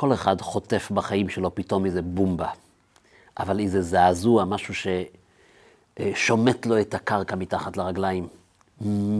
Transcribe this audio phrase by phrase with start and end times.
[0.00, 2.48] כל אחד חוטף בחיים שלו פתאום איזה בומבה,
[3.38, 4.74] אבל איזה זעזוע, משהו
[6.00, 8.28] ששומט לו את הקרקע מתחת לרגליים,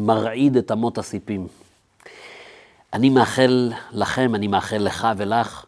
[0.07, 1.47] מרעיד את אמות הסיפים.
[2.93, 5.65] אני מאחל לכם, אני מאחל לך ולך,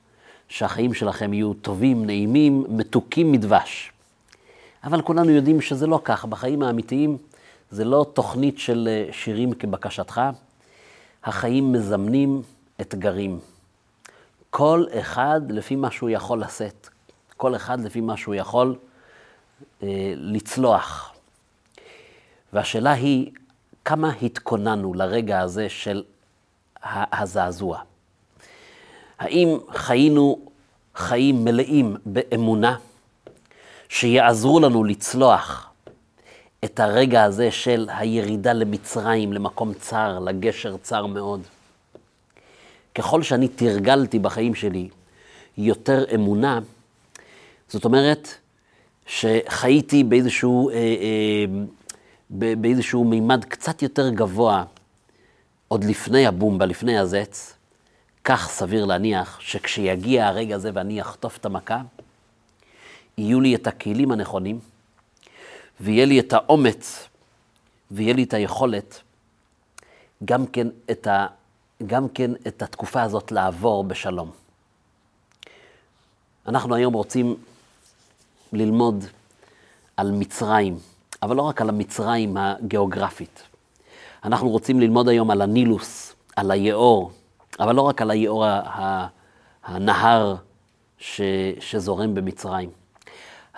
[0.49, 3.93] שהחיים שלכם יהיו טובים, נעימים, מתוקים מדבש.
[4.85, 6.25] אבל כולנו יודעים שזה לא כך.
[6.25, 7.17] בחיים האמיתיים
[7.71, 10.21] זה לא תוכנית של אה, שירים כבקשתך.
[11.25, 12.43] החיים מזמנים
[12.81, 13.39] אתגרים.
[14.51, 16.89] כל אחד לפי מה שהוא יכול לשאת.
[17.37, 18.77] כל אחד לפי מה שהוא יכול
[19.83, 21.15] אה, לצלוח.
[22.53, 23.31] והשאלה היא,
[23.85, 26.03] כמה התכוננו לרגע הזה של
[26.83, 27.81] הזעזוע?
[29.19, 30.39] האם חיינו
[30.95, 32.77] חיים מלאים באמונה
[33.89, 35.71] שיעזרו לנו לצלוח
[36.65, 41.41] את הרגע הזה של הירידה למצרים, למקום צר, לגשר צר מאוד?
[43.01, 44.89] ככל שאני תרגלתי בחיים שלי
[45.59, 46.61] יותר אמונה,
[47.69, 48.29] זאת אומרת
[49.07, 51.45] שחייתי באיזשהו, אה, אה,
[52.31, 54.65] באיזשהו מימד קצת יותר גבוה,
[55.69, 57.55] עוד לפני הבומבה, לפני הזץ,
[58.25, 61.83] כך סביר להניח שכשיגיע הרגע הזה ואני אחטוף את המכה,
[63.19, 64.59] יהיו לי את הכלים הנכונים,
[65.81, 67.09] ויהיה לי את האומץ,
[67.91, 69.01] ויהיה לי את היכולת,
[70.25, 71.27] גם כן את, ה,
[71.87, 74.31] גם כן את התקופה הזאת לעבור בשלום.
[76.49, 77.37] אנחנו היום רוצים
[78.53, 79.05] ללמוד
[79.97, 80.79] על מצרים,
[81.23, 83.43] אבל לא רק על המצרים הגיאוגרפית.
[84.25, 87.13] אנחנו רוצים ללמוד היום על הנילוס, על היאור,
[87.61, 88.45] אבל לא רק על היאור
[89.65, 90.35] הנהר
[90.99, 91.21] ש,
[91.61, 92.71] שזורם במצרים.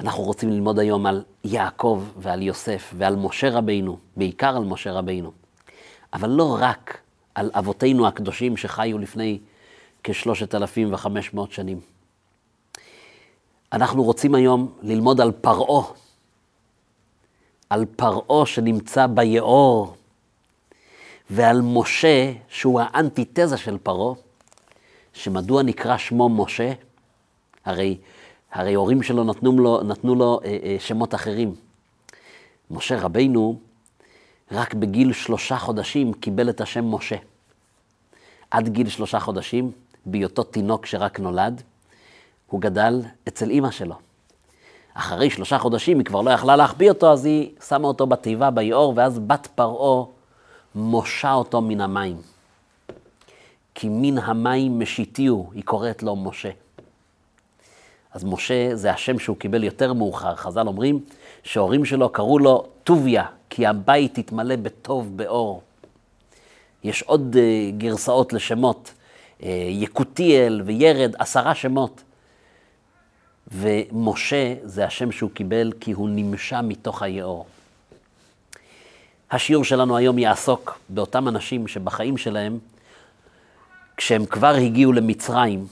[0.01, 5.33] אנחנו רוצים ללמוד היום על יעקב ועל יוסף ועל משה רבינו, בעיקר על משה רבינו,
[6.13, 7.02] אבל לא רק
[7.35, 9.39] על אבותינו הקדושים שחיו לפני
[10.05, 11.81] כ-3,500 שנים.
[13.73, 15.85] אנחנו רוצים היום ללמוד על פרעה,
[17.71, 19.97] על פרעה שנמצא ביאור,
[21.31, 24.15] ועל משה, שהוא האנטיתזה של פרעה,
[25.13, 26.73] שמדוע נקרא שמו משה?
[27.65, 27.99] הרי,
[28.53, 31.55] הרי הורים שלו נתנו לו, נתנו לו אה, אה, שמות אחרים.
[32.71, 33.59] משה רבינו,
[34.53, 37.17] רק בגיל שלושה חודשים קיבל את השם משה.
[38.51, 39.73] עד גיל שלושה חודשים,
[40.07, 41.63] בהיותו תינוק שרק נולד,
[42.47, 43.95] הוא גדל אצל אימא שלו.
[44.95, 48.93] אחרי שלושה חודשים היא כבר לא יכלה להחביא אותו, אז היא שמה אותו בתיבה, ביאור,
[48.97, 50.05] ואז בת פרעה
[50.75, 52.17] מושה אותו מן המים.
[53.75, 56.51] כי מן המים משיתיהו, היא קוראת לו משה.
[58.13, 60.37] אז משה זה השם שהוא קיבל יותר מאוחר.
[60.37, 61.01] חז"ל אומרים
[61.43, 65.63] שההורים שלו קראו לו טוביה, כי הבית התמלא בטוב, באור.
[66.85, 68.93] יש עוד uh, גרסאות לשמות,
[69.41, 72.03] uh, יקותיאל וירד, עשרה שמות.
[73.53, 77.47] ומשה זה השם שהוא קיבל כי הוא נמשה מתוך היאור.
[79.31, 82.59] השיעור שלנו היום יעסוק באותם אנשים שבחיים שלהם,
[83.97, 85.67] כשהם כבר הגיעו למצרים,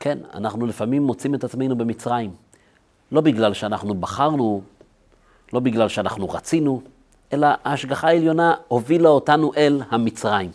[0.00, 2.30] כן, אנחנו לפעמים מוצאים את עצמנו במצרים.
[3.12, 4.62] לא בגלל שאנחנו בחרנו,
[5.52, 6.82] לא בגלל שאנחנו רצינו,
[7.32, 10.50] אלא ההשגחה העליונה הובילה אותנו אל המצרים.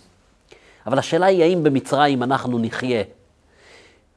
[0.87, 3.03] אבל השאלה היא האם במצרים אנחנו נחיה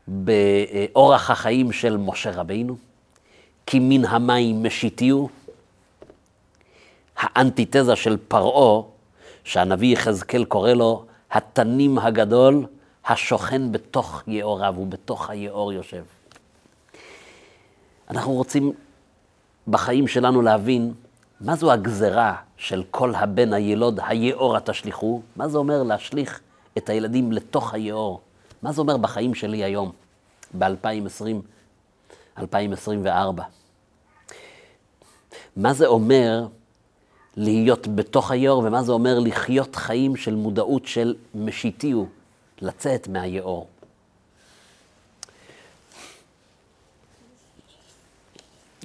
[0.09, 2.77] באורח החיים של משה רבינו,
[3.67, 5.29] כי מן המים משיתיהו,
[7.17, 8.83] האנטיתזה של פרעה,
[9.45, 12.67] שהנביא יחזקאל קורא לו התנים הגדול,
[13.07, 16.03] השוכן בתוך יאוריו, הוא בתוך היאור יושב.
[18.11, 18.73] אנחנו רוצים
[19.69, 20.95] בחיים שלנו להבין
[21.41, 26.41] מה זו הגזרה של כל הבן הילוד, היאור התשליכו, מה זה אומר להשליך
[26.79, 28.21] את הילדים לתוך היאור?
[28.63, 29.93] מה זה אומר בחיים שלי היום,
[30.59, 31.27] ב-2020,
[32.39, 33.45] 2024?
[35.57, 36.47] מה זה אומר
[37.37, 42.07] להיות בתוך היאור, ומה זה אומר לחיות חיים של מודעות של משיתיהו,
[42.63, 43.69] לצאת מהיאור.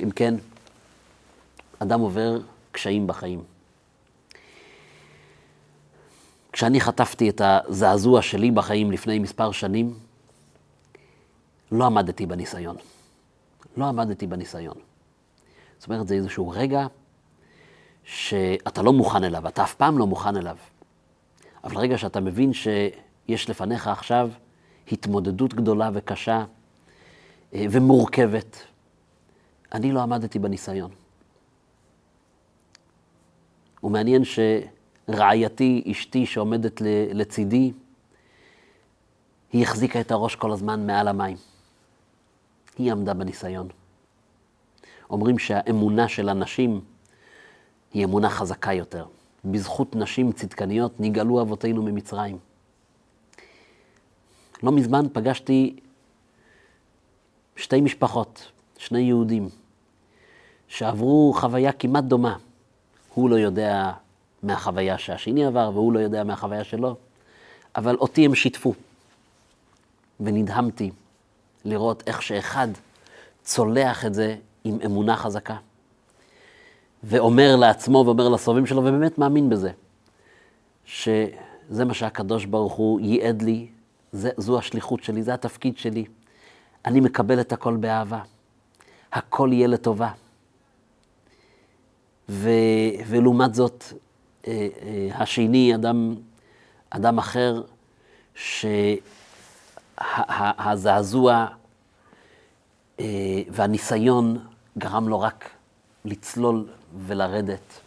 [0.04, 0.36] אם כן,
[1.82, 2.40] אדם עובר
[2.72, 3.44] קשיים בחיים.
[6.52, 9.94] כשאני חטפתי את הזעזוע שלי בחיים לפני מספר שנים,
[11.72, 12.76] לא עמדתי בניסיון.
[13.78, 14.76] לא עמדתי בניסיון.
[15.80, 16.88] זאת אומרת, זה איזשהו רגע
[18.04, 20.58] שאתה לא מוכן אליו, אתה אף פעם לא מוכן אליו.
[21.64, 24.30] אבל רגע שאתה מבין שיש לפניך עכשיו
[24.92, 26.46] התמודדות גדולה וקשה
[27.54, 28.58] אה, ומורכבת,
[29.74, 31.01] אני לא עמדתי בניסיון.
[33.84, 36.82] ומעניין שרעייתי, אשתי שעומדת
[37.14, 37.72] לצידי,
[39.54, 41.38] היא החזיקה את הראש כל הזמן מעל המים.
[42.78, 43.68] היא עמדה בניסיון.
[45.10, 46.82] אומרים שהאמונה של הנשים
[47.94, 49.06] היא אמונה חזקה יותר.
[49.46, 52.38] בזכות נשים צדקניות נגאלו אבותינו ממצרים.
[54.64, 55.80] לא מזמן פגשתי
[57.56, 59.50] שתי משפחות, שני יהודים,
[60.68, 62.38] שעברו חוויה כמעט דומה.
[63.14, 63.92] הוא לא יודע
[64.44, 66.96] מהחוויה שהשני עבר, והוא לא יודע מהחוויה שלו,
[67.76, 68.74] אבל אותי הם שיתפו.
[70.20, 70.92] ונדהמתי
[71.66, 72.68] לראות איך שאחד
[73.44, 75.56] צולח את זה עם אמונה חזקה.
[77.04, 79.72] ואומר לעצמו ואומר לסובבים שלו, ובאמת מאמין בזה,
[80.86, 83.68] שזה מה שהקדוש ברוך הוא ייעד לי,
[84.12, 86.06] זה, זו השליחות שלי, זה התפקיד שלי.
[86.86, 88.22] אני מקבל את הכל באהבה.
[89.14, 90.12] הכל יהיה לטובה.
[92.32, 92.50] ו,
[93.08, 93.84] ולעומת זאת,
[94.48, 96.16] אה, אה, השני, אדם,
[96.90, 97.62] אדם אחר,
[99.96, 101.48] שהזעזוע
[103.00, 104.38] אה, והניסיון
[104.78, 105.50] גרם לו רק
[106.06, 106.68] לצלול
[107.06, 107.80] ולרדת,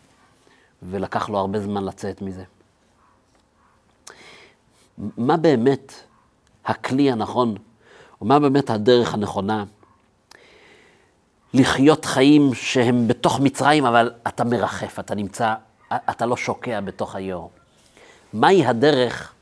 [0.83, 2.45] ולקח לו הרבה זמן לצאת מזה.
[4.99, 5.93] מה באמת
[6.65, 7.55] הכלי הנכון,
[8.21, 9.65] או מה באמת הדרך הנכונה
[11.55, 15.55] לחיות חיים שהם בתוך מצרים, אבל אתה מרחף, אתה נמצא,
[15.93, 17.51] אתה לא שוקע בתוך היאור.
[18.33, 19.33] מהי הדרך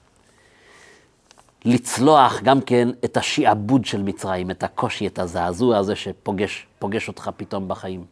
[1.64, 7.68] לצלוח גם כן את השעבוד של מצרים, את הקושי, את הזעזוע הזה שפוגש אותך פתאום
[7.68, 8.04] בחיים?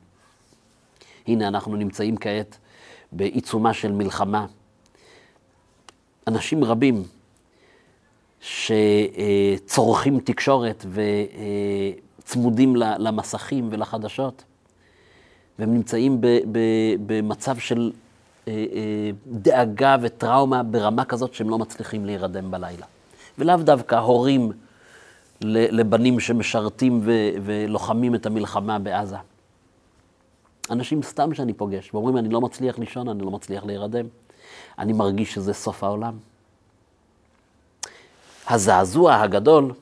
[1.26, 2.58] הנה, אנחנו נמצאים כעת
[3.12, 4.46] בעיצומה של מלחמה.
[6.28, 7.02] אנשים רבים
[8.40, 10.84] שצורכים תקשורת
[12.30, 14.44] וצמודים למסכים ולחדשות,
[15.58, 16.20] והם נמצאים
[17.06, 17.92] במצב של
[18.48, 22.86] אה, אה, דאגה וטראומה ברמה כזאת שהם לא מצליחים להירדם בלילה.
[23.38, 24.52] ולאו דווקא הורים
[25.42, 27.00] לבנים שמשרתים
[27.42, 29.16] ולוחמים את המלחמה בעזה.
[30.70, 34.06] אנשים סתם שאני פוגש, ואומרים, אני לא מצליח לישון, אני לא מצליח להירדם.
[34.78, 36.18] אני מרגיש שזה סוף העולם.
[38.48, 39.72] הזעזוע הגדול,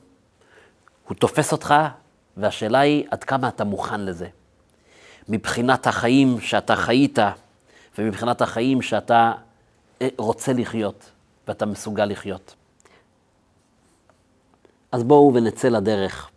[1.07, 1.73] הוא תופס אותך,
[2.37, 4.27] והשאלה היא עד כמה אתה מוכן לזה.
[5.29, 7.19] מבחינת החיים שאתה חיית,
[7.97, 9.33] ומבחינת החיים שאתה
[10.01, 11.11] אה, רוצה לחיות,
[11.47, 12.55] ואתה מסוגל לחיות.
[14.91, 16.29] אז בואו ונצא לדרך.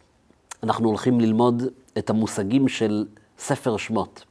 [0.62, 1.62] אנחנו הולכים ללמוד
[1.98, 3.06] את המושגים של
[3.38, 4.24] ספר שמות.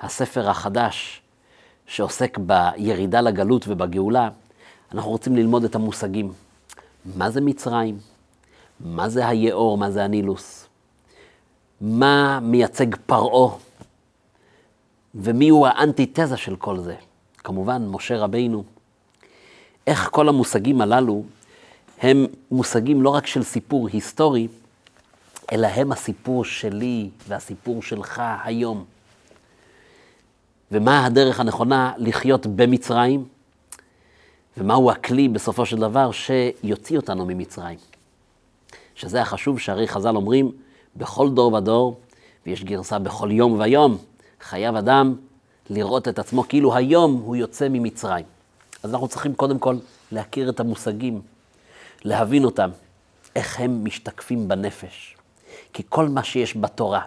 [0.00, 1.22] הספר החדש
[1.86, 4.28] שעוסק בירידה לגלות ובגאולה,
[4.92, 6.32] אנחנו רוצים ללמוד את המושגים.
[7.16, 7.98] מה זה מצרים?
[8.80, 9.78] מה זה היאור?
[9.78, 10.68] מה זה הנילוס?
[11.82, 13.56] מה מייצג פרעה?
[15.14, 16.94] ומי הוא האנטיתזה של כל זה?
[17.38, 18.64] כמובן, משה רבינו.
[19.86, 21.24] איך כל המושגים הללו
[22.00, 24.48] הם מושגים לא רק של סיפור היסטורי,
[25.52, 28.84] אלא הם הסיפור שלי והסיפור שלך היום.
[30.72, 33.24] ומה הדרך הנכונה לחיות במצרים,
[34.56, 37.78] ומהו הכלי בסופו של דבר שיוציא אותנו ממצרים.
[38.94, 40.52] שזה החשוב שהרי חז"ל אומרים,
[40.96, 42.00] בכל דור ודור,
[42.46, 43.98] ויש גרסה בכל יום ויום,
[44.40, 45.16] חייב אדם
[45.70, 48.24] לראות את עצמו כאילו היום הוא יוצא ממצרים.
[48.82, 49.76] אז אנחנו צריכים קודם כל
[50.12, 51.20] להכיר את המושגים,
[52.04, 52.70] להבין אותם,
[53.36, 55.16] איך הם משתקפים בנפש.
[55.72, 57.02] כי כל מה שיש בתורה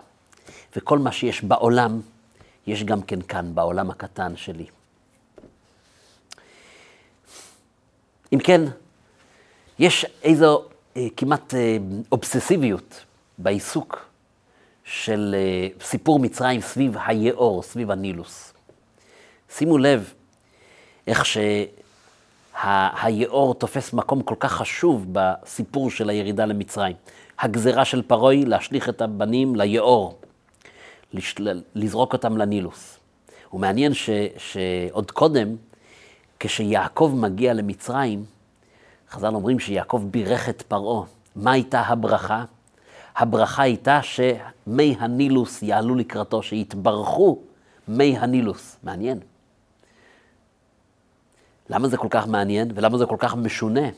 [0.75, 2.01] וכל מה שיש בעולם,
[2.67, 4.65] יש גם כן כאן, בעולם הקטן שלי.
[8.33, 8.61] אם כן,
[9.79, 10.63] יש איזו
[10.97, 11.77] אה, כמעט אה,
[12.11, 13.04] אובססיביות
[13.37, 14.05] בעיסוק
[14.83, 18.53] של אה, סיפור מצרים סביב היאור, סביב הנילוס.
[19.49, 20.13] שימו לב
[21.07, 21.25] איך
[22.55, 26.95] שהיאור תופס מקום כל כך חשוב בסיפור של הירידה למצרים.
[27.39, 30.19] הגזרה של פרוי להשליך את הבנים ליאור.
[31.75, 32.99] לזרוק אותם לנילוס.
[33.53, 35.55] ומעניין ש, שעוד קודם,
[36.39, 38.25] כשיעקב מגיע למצרים,
[39.09, 41.05] חז"ל אומרים שיעקב בירך את פרעה.
[41.35, 42.45] מה הייתה הברכה?
[43.15, 47.39] הברכה הייתה שמי הנילוס יעלו לקראתו, שיתברכו
[47.87, 48.77] מי הנילוס.
[48.83, 49.19] מעניין.
[51.69, 53.89] למה זה כל כך מעניין ולמה זה כל כך משונה?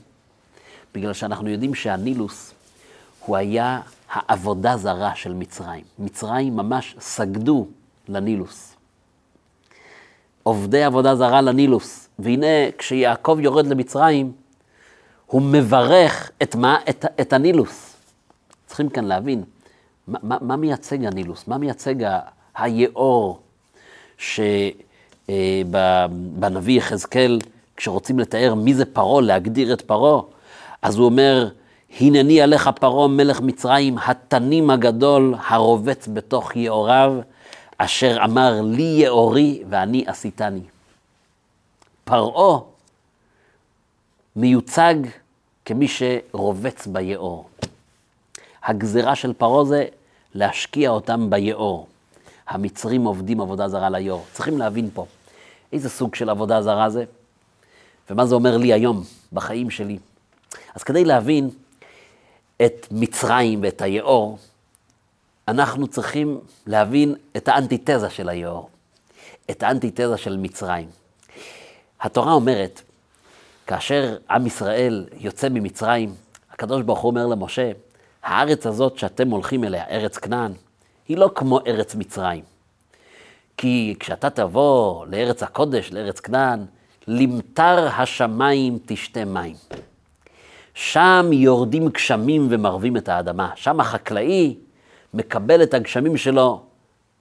[0.93, 2.53] בגלל שאנחנו יודעים שהנילוס
[3.25, 3.81] הוא היה
[4.11, 5.83] העבודה זרה של מצרים.
[5.99, 7.67] מצרים ממש סגדו
[8.07, 8.75] לנילוס.
[10.43, 12.09] עובדי עבודה זרה לנילוס.
[12.19, 14.31] והנה, כשיעקב יורד למצרים,
[15.25, 16.77] הוא מברך את מה?
[16.89, 17.96] את, את הנילוס.
[18.67, 19.43] צריכים כאן להבין,
[20.07, 21.47] מה, מה, מה מייצג הנילוס?
[21.47, 21.95] מה מייצג
[22.55, 23.39] היאור
[25.27, 27.39] שבנביא יחזקאל,
[27.77, 30.21] כשרוצים לתאר מי זה פרעה, להגדיר את פרעה,
[30.81, 31.49] אז הוא אומר,
[31.99, 37.13] הנני עליך פרעה מלך מצרים, התנים הגדול הרובץ בתוך יאוריו,
[37.77, 40.61] אשר אמר לי יאורי ואני עשיתני.
[42.03, 42.59] פרעה
[44.35, 44.95] מיוצג
[45.65, 47.49] כמי שרובץ ביאור.
[48.67, 49.85] הגזרה של פרעה זה
[50.33, 51.87] להשקיע אותם ביאור.
[52.47, 54.25] המצרים עובדים עבודה זרה ליאור.
[54.33, 55.05] צריכים להבין פה
[55.73, 57.03] איזה סוג של עבודה זרה זה,
[58.09, 59.97] ומה זה אומר לי היום, בחיים שלי.
[60.75, 61.49] אז כדי להבין
[62.65, 64.37] את מצרים ואת היאור,
[65.47, 68.69] אנחנו צריכים להבין את האנטיתזה של היאור,
[69.51, 70.89] את האנטיתזה של מצרים.
[72.01, 72.81] התורה אומרת,
[73.67, 76.15] כאשר עם ישראל יוצא ממצרים,
[76.51, 77.71] הקדוש ברוך הוא אומר למשה,
[78.23, 80.51] הארץ הזאת שאתם הולכים אליה, ארץ כנען,
[81.07, 82.43] היא לא כמו ארץ מצרים.
[83.57, 86.65] כי כשאתה תבוא לארץ הקודש, לארץ כנען,
[87.07, 89.55] למטר השמיים תשתה מים.
[90.73, 93.51] שם יורדים גשמים ומרבים את האדמה.
[93.55, 94.55] שם החקלאי
[95.13, 96.61] מקבל את הגשמים שלו,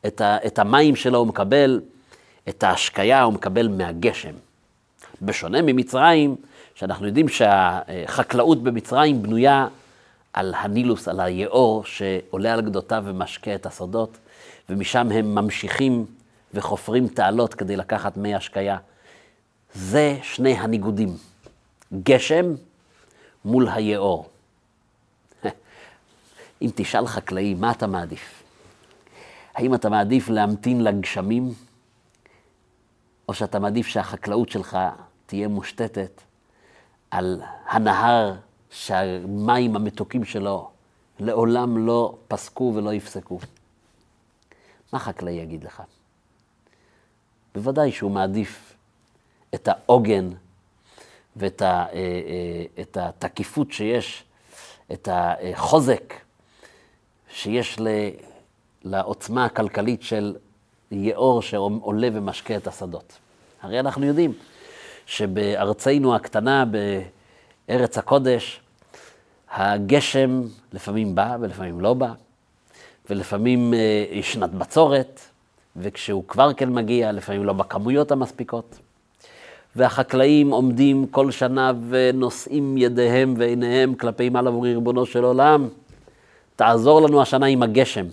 [0.06, 1.80] את, ה, את המים שלו, הוא מקבל
[2.48, 4.32] את ההשקיה, הוא מקבל מהגשם.
[5.22, 6.36] בשונה ממצרים,
[6.74, 9.66] שאנחנו יודעים שהחקלאות במצרים בנויה
[10.36, 14.18] על הנילוס, על היאור שעולה על גדותיו ומשקה את השדות,
[14.68, 16.06] ומשם הם ממשיכים
[16.54, 18.76] וחופרים תעלות כדי לקחת מי השקיה.
[19.74, 21.16] זה שני הניגודים,
[22.02, 22.54] גשם
[23.44, 24.28] מול היאור.
[26.62, 28.42] אם תשאל חקלאי, מה אתה מעדיף?
[29.54, 31.54] האם אתה מעדיף להמתין לגשמים,
[33.28, 34.78] או שאתה מעדיף שהחקלאות שלך
[35.26, 36.22] תהיה מושתתת
[37.10, 38.34] על הנהר
[38.76, 40.70] שהמים המתוקים שלו
[41.20, 43.38] לעולם לא פסקו ולא יפסקו?
[44.92, 45.82] מה חקלאי יגיד לך?
[47.54, 48.74] בוודאי שהוא מעדיף
[49.54, 50.28] את העוגן
[51.36, 54.24] ואת ה, אה, אה, את התקיפות שיש,
[54.92, 56.14] את החוזק
[57.30, 57.78] שיש
[58.84, 60.36] לעוצמה הכלכלית של
[60.90, 63.18] יאור שעולה ומשקה את השדות.
[63.62, 64.32] הרי אנחנו יודעים
[65.06, 66.64] שבארצנו הקטנה,
[67.68, 68.60] בארץ הקודש,
[69.56, 72.12] הגשם לפעמים בא ולפעמים לא בא,
[73.10, 75.20] ולפעמים אה, יש שנת בצורת,
[75.76, 78.78] וכשהוא כבר כן מגיע, לפעמים לא בכמויות המספיקות.
[79.76, 85.68] והחקלאים עומדים כל שנה ונושאים ידיהם ועיניהם כלפי מעלה ואומרים, ריבונו של עולם,
[86.56, 88.06] תעזור לנו השנה עם הגשם.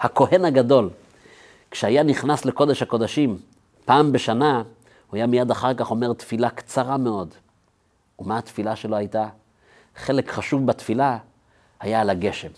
[0.00, 0.90] הכהן הגדול,
[1.70, 3.38] כשהיה נכנס לקודש הקודשים
[3.84, 4.62] פעם בשנה,
[5.10, 7.28] הוא היה מיד אחר כך אומר תפילה קצרה מאוד.
[8.18, 9.28] ומה התפילה שלו הייתה?
[9.96, 11.18] חלק חשוב בתפילה
[11.80, 12.48] היה על הגשם.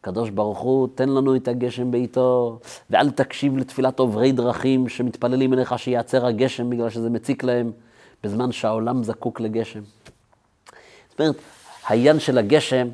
[0.00, 2.58] הקדוש ברוך הוא, תן לנו את הגשם בעיתו,
[2.90, 7.72] ואל תקשיב לתפילת עוברי דרכים שמתפללים אליך שייעצר הגשם בגלל שזה מציק להם,
[8.24, 9.80] בזמן שהעולם זקוק לגשם.
[11.10, 11.36] זאת אומרת,
[11.86, 12.88] העניין של הגשם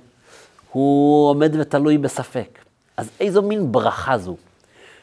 [0.73, 2.59] הוא עומד ותלוי בספק.
[2.97, 4.37] אז איזו מין ברכה זו,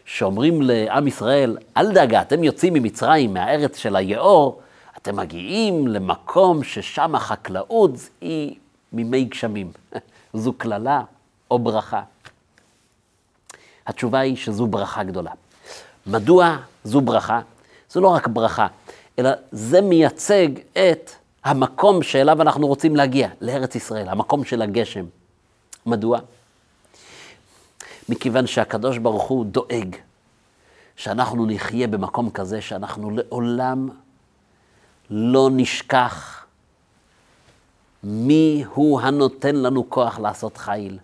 [0.06, 4.62] שאומרים לעם ישראל, אל דאגה, אתם יוצאים ממצרים, מהארץ של היאור,
[5.02, 7.92] אתם מגיעים למקום ששם החקלאות
[8.22, 8.56] היא
[8.94, 9.72] מימי גשמים.
[10.34, 11.02] זו קללה
[11.52, 12.02] או ברכה?
[13.88, 15.32] התשובה היא שזו ברכה גדולה.
[16.08, 17.42] מדוע זו ברכה?
[17.90, 18.68] זו לא רק ברכה,
[19.20, 21.12] אלא זה מייצג את
[21.44, 25.06] המקום שאליו אנחנו רוצים להגיע, לארץ ישראל, המקום של הגשם.
[25.86, 26.20] מדוע?
[28.10, 29.96] מכיוון שהקדוש ברוך הוא דואג
[30.96, 33.90] שאנחנו נחיה במקום כזה שאנחנו לעולם
[35.10, 36.46] לא נשכח
[38.04, 40.98] מי הוא הנותן לנו כוח לעשות חיל.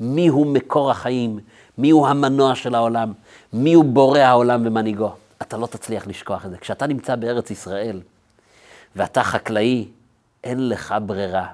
[0.00, 1.38] מי הוא מקור החיים,
[1.78, 3.12] מי הוא המנוע של העולם,
[3.52, 5.12] מי הוא בורא העולם ומנהיגו.
[5.42, 6.58] אתה לא תצליח לשכוח את זה.
[6.58, 8.00] כשאתה נמצא בארץ ישראל
[8.96, 9.88] ואתה חקלאי,
[10.44, 11.46] אין לך ברירה.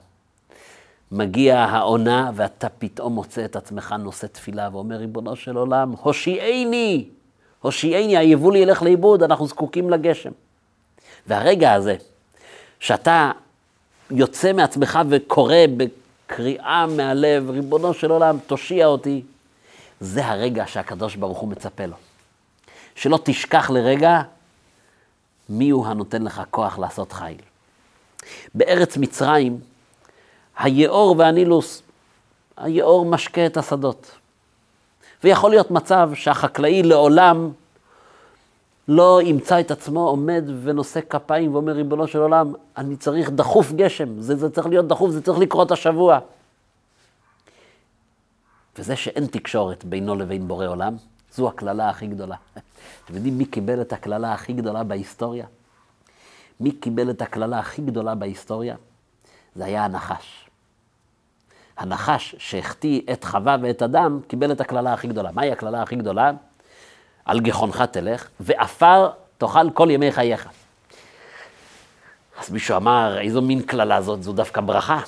[1.13, 7.09] מגיע העונה ואתה פתאום מוצא את עצמך נושא תפילה ואומר, ריבונו של עולם, הושיעני,
[7.61, 10.31] הושיעני, היבול ילך לאיבוד, אנחנו זקוקים לגשם.
[11.27, 11.97] והרגע הזה,
[12.81, 13.31] שאתה
[14.11, 15.57] יוצא מעצמך וקורא
[16.27, 19.23] קריאה מהלב, ריבונו של עולם, תושיע אותי,
[20.01, 21.97] זה הרגע שהקדוש ברוך הוא מצפה לו.
[22.95, 24.23] שלא תשכח לרגע
[25.49, 27.37] מי הוא הנותן לך כוח לעשות חיל.
[28.55, 29.61] בארץ מצרים,
[30.59, 31.83] היאור והנילוס,
[32.57, 34.11] היאור משקה את השדות.
[35.25, 37.51] ויכול להיות מצב שהחקלאי לעולם
[38.89, 44.21] לא ימצא את עצמו עומד ונושא כפיים ואומר, ריבונו של עולם, אני צריך דחוף גשם,
[44.21, 46.19] זה, זה צריך להיות דחוף, זה צריך לקרות השבוע.
[48.79, 50.97] וזה שאין תקשורת בינו לבין בורא עולם,
[51.35, 52.37] זו הקללה הכי גדולה.
[53.05, 55.47] אתם יודעים מי קיבל את הקללה הכי גדולה בהיסטוריה?
[56.61, 58.77] מי קיבל את הקללה הכי גדולה בהיסטוריה?
[59.55, 60.49] זה היה הנחש.
[61.77, 65.31] הנחש שהחטיא את חווה ואת אדם, קיבל את הקללה הכי גדולה.
[65.33, 66.33] מהי הקללה הכי גדולה?
[67.25, 70.49] על גחונך תלך, ועפר תאכל כל ימי חייך.
[72.39, 74.23] אז מישהו אמר, איזו מין קללה זאת?
[74.23, 75.01] זו דווקא ברכה.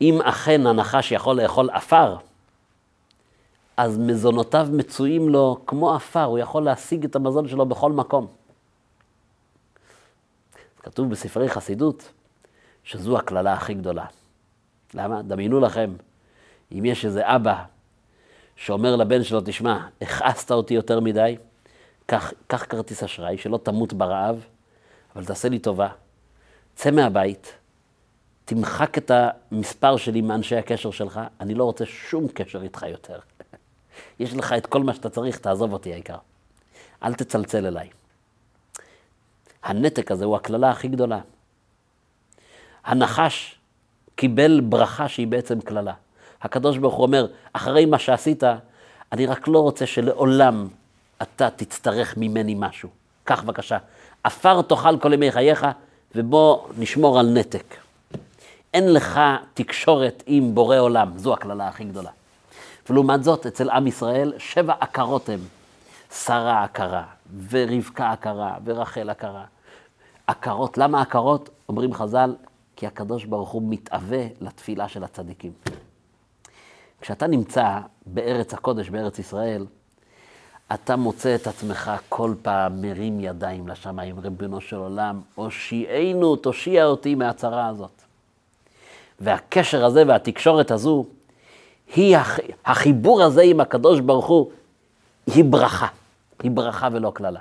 [0.00, 2.16] אם אכן הנחש יכול לאכול עפר,
[3.76, 8.26] אז מזונותיו מצויים לו כמו עפר, הוא יכול להשיג את המזון שלו בכל מקום.
[10.82, 12.12] כתוב בספרי חסידות
[12.84, 14.04] שזו הקללה הכי גדולה.
[14.94, 15.22] למה?
[15.22, 15.94] דמיינו לכם,
[16.72, 17.64] אם יש איזה אבא
[18.56, 21.36] שאומר לבן שלו, תשמע, הכעסת אותי יותר מדי,
[22.06, 24.44] קח, קח כרטיס אשראי, שלא תמות ברעב,
[25.16, 25.88] אבל תעשה לי טובה,
[26.74, 27.52] צא מהבית,
[28.44, 33.18] תמחק את המספר שלי מאנשי הקשר שלך, אני לא רוצה שום קשר איתך יותר.
[34.20, 36.18] יש לך את כל מה שאתה צריך, תעזוב אותי העיקר.
[37.02, 37.88] אל תצלצל אליי.
[39.62, 41.20] הנתק הזה הוא הקללה הכי גדולה.
[42.84, 43.58] הנחש
[44.14, 45.94] קיבל ברכה שהיא בעצם קללה.
[46.42, 48.42] הקדוש ברוך הוא אומר, אחרי מה שעשית,
[49.12, 50.68] אני רק לא רוצה שלעולם
[51.22, 52.88] אתה תצטרך ממני משהו.
[53.24, 53.78] קח בבקשה,
[54.24, 55.66] עפר תאכל כל ימי חייך,
[56.14, 57.74] ובוא נשמור על נתק.
[58.74, 59.20] אין לך
[59.54, 62.10] תקשורת עם בורא עולם, זו הקללה הכי גדולה.
[62.90, 65.40] ולעומת זאת, אצל עם ישראל, שבע עקרות הם.
[66.12, 67.04] שרה עקרה,
[67.50, 69.44] ורבקה עקרה, ורחל עקרה.
[70.26, 71.50] עקרות, למה עקרות?
[71.68, 72.34] אומרים חז"ל,
[72.76, 75.52] כי הקדוש ברוך הוא מתאווה לתפילה של הצדיקים.
[77.02, 79.66] כשאתה נמצא בארץ הקודש, בארץ ישראל,
[80.74, 87.14] אתה מוצא את עצמך כל פעם מרים ידיים לשמיים, ריבונו של עולם, הושיענו, תושיע אותי
[87.14, 88.02] מהצרה הזאת.
[89.20, 91.04] והקשר הזה והתקשורת הזו,
[91.94, 92.16] היא,
[92.64, 94.50] החיבור הזה עם הקדוש ברוך הוא,
[95.26, 95.86] היא ברכה.
[96.42, 97.40] היא ברכה ולא קללה.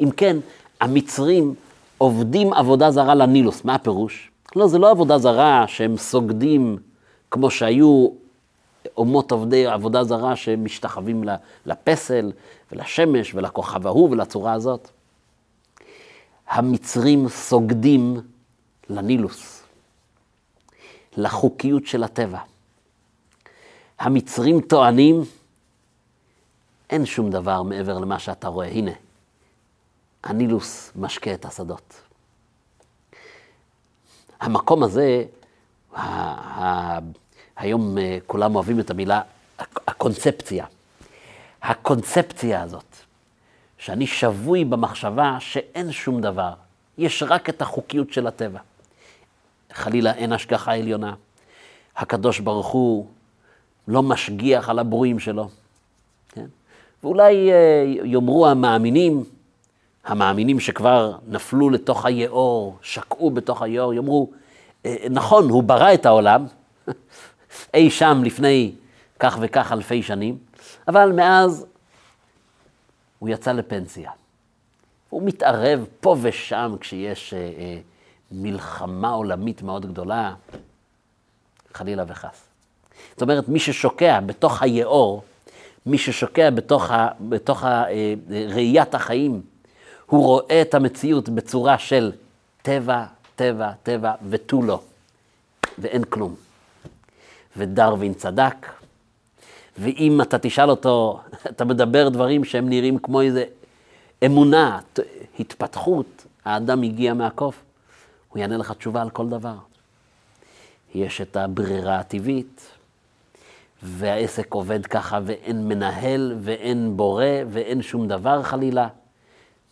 [0.00, 0.36] אם כן,
[0.80, 1.54] המצרים
[1.98, 3.64] עובדים עבודה זרה לנילוס.
[3.64, 4.30] מה הפירוש?
[4.56, 6.78] לא, זה לא עבודה זרה שהם סוגדים
[7.30, 8.19] כמו שהיו
[9.00, 11.24] אומות עובדי עבודה זרה שמשתחווים
[11.66, 12.32] לפסל
[12.72, 14.90] ולשמש ולכוכב ההוא ולצורה הזאת.
[16.48, 18.20] המצרים סוגדים
[18.88, 19.62] לנילוס,
[21.16, 22.38] לחוקיות של הטבע.
[23.98, 25.20] המצרים טוענים,
[26.90, 28.68] אין שום דבר מעבר למה שאתה רואה.
[28.68, 28.92] הנה,
[30.24, 32.00] הנילוס משקה את השדות.
[34.40, 35.24] המקום הזה,
[37.60, 39.20] היום אה, כולם אוהבים את המילה
[39.86, 40.66] הקונספציה.
[41.62, 42.96] הקונספציה הזאת,
[43.78, 46.52] שאני שבוי במחשבה שאין שום דבר,
[46.98, 48.58] יש רק את החוקיות של הטבע.
[49.72, 51.14] חלילה אין השגחה עליונה.
[51.96, 53.06] הקדוש ברוך הוא
[53.88, 55.48] לא משגיח על הברואים שלו.
[56.28, 56.46] כן?
[57.02, 59.24] ואולי אה, יאמרו המאמינים,
[60.04, 64.30] המאמינים שכבר נפלו לתוך היאור, שקעו בתוך היאור, יאמרו,
[64.86, 66.46] אה, נכון, הוא ברא את העולם,
[67.74, 68.72] אי שם לפני
[69.18, 70.38] כך וכך אלפי שנים,
[70.88, 71.66] אבל מאז
[73.18, 74.10] הוא יצא לפנסיה.
[75.08, 77.78] הוא מתערב פה ושם כשיש אה, אה,
[78.32, 80.34] מלחמה עולמית מאוד גדולה,
[81.74, 82.44] חלילה וחס.
[83.12, 85.22] זאת אומרת, מי ששוקע בתוך היאור,
[85.86, 89.42] מי ששוקע בתוך, ה, בתוך ה, אה, ראיית החיים,
[90.06, 92.12] הוא רואה את המציאות בצורה של
[92.62, 93.04] טבע,
[93.36, 94.80] טבע, טבע ותו לא,
[95.78, 96.49] ואין כלום.
[97.56, 98.66] ודרווין צדק,
[99.78, 103.44] ואם אתה תשאל אותו, אתה מדבר דברים שהם נראים כמו איזה
[104.26, 104.78] אמונה,
[105.38, 107.62] התפתחות, האדם הגיע מהקוף,
[108.28, 109.54] הוא יענה לך תשובה על כל דבר.
[110.94, 112.70] יש את הברירה הטבעית,
[113.82, 118.88] והעסק עובד ככה ואין מנהל ואין בורא ואין שום דבר חלילה.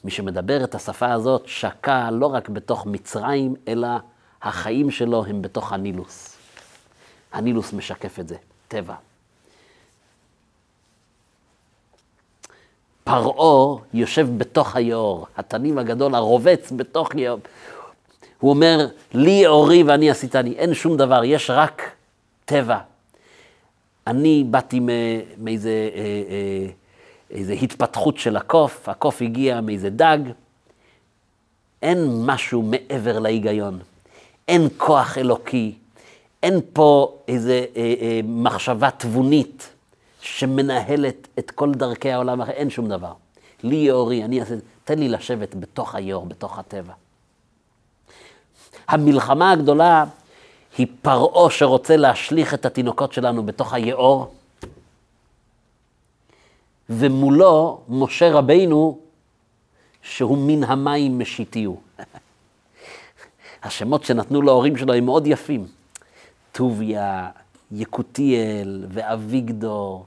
[0.05, 3.89] מי שמדבר את השפה הזאת שקע לא רק בתוך מצרים, אלא
[4.43, 6.38] החיים שלו הם בתוך הנילוס.
[7.33, 8.37] הנילוס משקף את זה,
[8.69, 8.95] טבע.
[13.05, 17.39] פרעה יושב בתוך היאור, התנים הגדול הרובץ בתוך יאור.
[18.41, 21.91] הוא אומר, לי אורי ואני עשיתני, אין שום דבר, יש רק
[22.45, 22.79] טבע.
[24.07, 24.81] אני באתי
[25.39, 26.71] מאיזה אה, אה,
[27.31, 30.19] איזה התפתחות של הקוף, הקוף הגיע מאיזה דג.
[31.83, 33.79] אין משהו מעבר להיגיון,
[34.49, 35.78] אין כוח אלוקי,
[36.43, 39.69] אין פה איזה אה, אה, מחשבה תבונית
[40.21, 43.13] שמנהלת את כל דרכי העולם, אין שום דבר.
[43.63, 46.93] לי יאורי, אני אעשה, תן לי לשבת בתוך היאור, בתוך הטבע.
[48.89, 50.05] המלחמה הגדולה
[50.79, 54.35] היא פרעה שרוצה להשליך את התינוקות שלנו בתוך היאור,
[56.91, 58.99] ומולו משה רבינו,
[60.03, 61.81] שהוא מן המים משיתיהו.
[63.63, 65.78] השמות שנתנו להורים שלו הם מאוד יפים.
[66.53, 67.31] טוביה,
[67.73, 70.07] יקותיאל ואביגדור,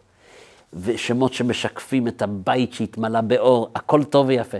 [0.74, 4.58] ושמות שמשקפים את הבית שהתמלא באור, הכל טוב ויפה.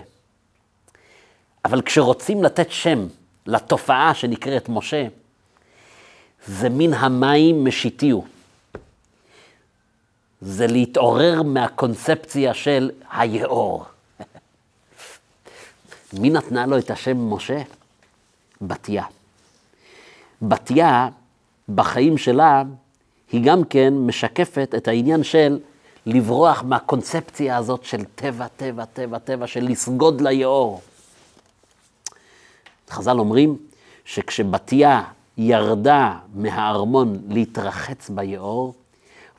[1.66, 3.08] אבל כשרוצים לתת שם
[3.46, 5.08] לתופעה שנקראת משה,
[6.48, 8.26] זה מן המים משיתיהו.
[10.42, 13.86] זה להתעורר מהקונספציה של היאור.
[16.14, 17.62] מי נתנה לו את השם משה?
[18.62, 19.04] בתיה.
[20.42, 21.10] בתיה,
[21.76, 22.64] בחיים שלה,
[23.32, 25.60] היא גם כן משקפת את העניין של
[26.06, 30.82] לברוח מהקונספציה הזאת של טבע, טבע, טבע, טבע, של לסגוד ליאור.
[32.90, 33.58] חז"ל אומרים
[34.06, 35.04] שכשבתיה
[35.38, 38.74] ירדה מהארמון להתרחץ ביאור,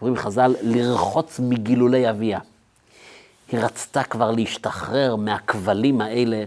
[0.01, 2.39] אומרים חז"ל, לרחוץ מגילולי אביה.
[3.53, 6.45] היא רצתה כבר להשתחרר מהכבלים האלה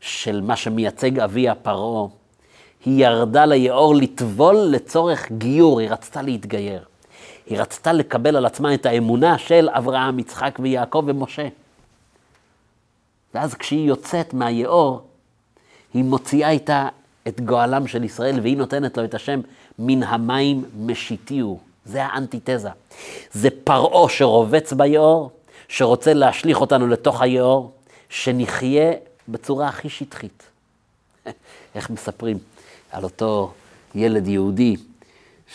[0.00, 2.21] של מה שמייצג אביה פרעה.
[2.84, 6.84] היא ירדה ליאור לטבול לצורך גיור, היא רצתה להתגייר.
[7.46, 11.48] היא רצתה לקבל על עצמה את האמונה של אברהם, יצחק ויעקב ומשה.
[13.34, 15.00] ואז כשהיא יוצאת מהיאור,
[15.94, 16.88] היא מוציאה איתה
[17.28, 19.40] את גואלם של ישראל, והיא נותנת לו את השם
[19.78, 21.60] מן המים משיתיהו.
[21.84, 22.68] זה האנטיתזה.
[23.32, 25.30] זה פרעה שרובץ ביאור,
[25.68, 27.72] שרוצה להשליך אותנו לתוך היאור,
[28.08, 28.92] שנחיה
[29.28, 30.51] בצורה הכי שטחית.
[31.74, 32.38] איך מספרים
[32.92, 33.52] על אותו
[33.94, 34.76] ילד יהודי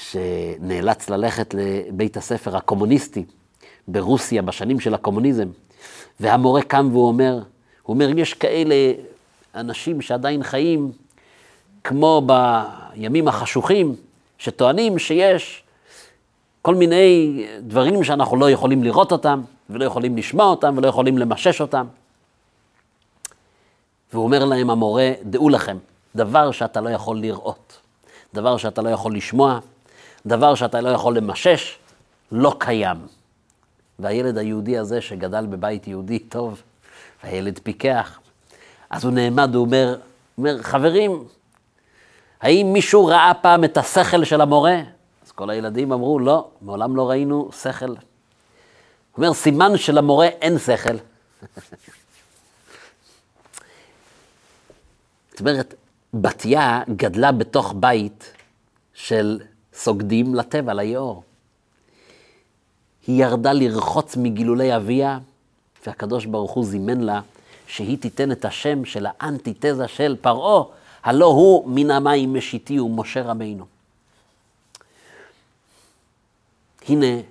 [0.02, 3.26] שנאלץ ללכת לבית הספר הקומוניסטי
[3.88, 5.48] ברוסיה בשנים של הקומוניזם,
[6.20, 7.34] והמורה קם והוא אומר,
[7.84, 8.76] הוא אומר, יש כאלה
[9.56, 10.92] אנשים שעדיין חיים
[11.84, 13.96] כמו בימים החשוכים,
[14.38, 15.64] שטוענים שיש
[16.62, 21.62] כל מיני דברים שאנחנו לא יכולים לראות אותם, ולא יכולים לשמוע אותם, ולא יכולים למשש
[21.62, 21.86] אותם.
[24.14, 25.78] והוא אומר להם, המורה, דעו לכם,
[26.16, 27.78] דבר שאתה לא יכול לראות,
[28.34, 29.60] דבר שאתה לא יכול לשמוע,
[30.26, 31.78] דבר שאתה לא יכול למשש,
[32.32, 32.98] לא קיים.
[34.00, 36.62] והילד היהודי הזה שגדל בבית יהודי טוב,
[37.24, 38.20] והילד פיקח,
[38.90, 39.96] אז הוא נעמד, הוא אומר,
[40.38, 41.24] אומר, חברים,
[42.42, 44.82] האם מישהו ראה פעם את השכל של המורה?
[45.26, 47.86] אז כל הילדים אמרו, לא, מעולם לא ראינו שכל.
[47.86, 47.96] הוא
[49.18, 50.94] אומר, סימן שלמורה אין שכל.
[55.38, 55.74] זאת אומרת,
[56.14, 58.34] בתיה גדלה בתוך בית
[58.94, 59.40] של
[59.74, 61.24] סוגדים לטבע, ליאור.
[63.08, 65.20] היא ירדה לרחוץ מגילולי אביה,
[65.86, 67.22] והקדוש ברוך הוא זימן לה
[67.68, 70.64] שהיא תיתן את השם של האנטיתזה של פרעה,
[71.04, 73.66] הלא הוא מן המים משיתי ומשה רבינו.
[76.90, 77.22] הנה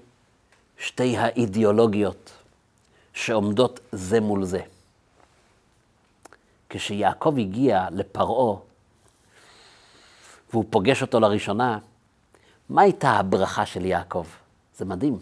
[0.78, 2.30] שתי האידיאולוגיות
[3.14, 4.60] שעומדות זה מול זה.
[6.68, 8.56] כשיעקב הגיע לפרעה,
[10.50, 11.78] והוא פוגש אותו לראשונה,
[12.68, 14.26] מה הייתה הברכה של יעקב?
[14.76, 15.18] זה מדהים.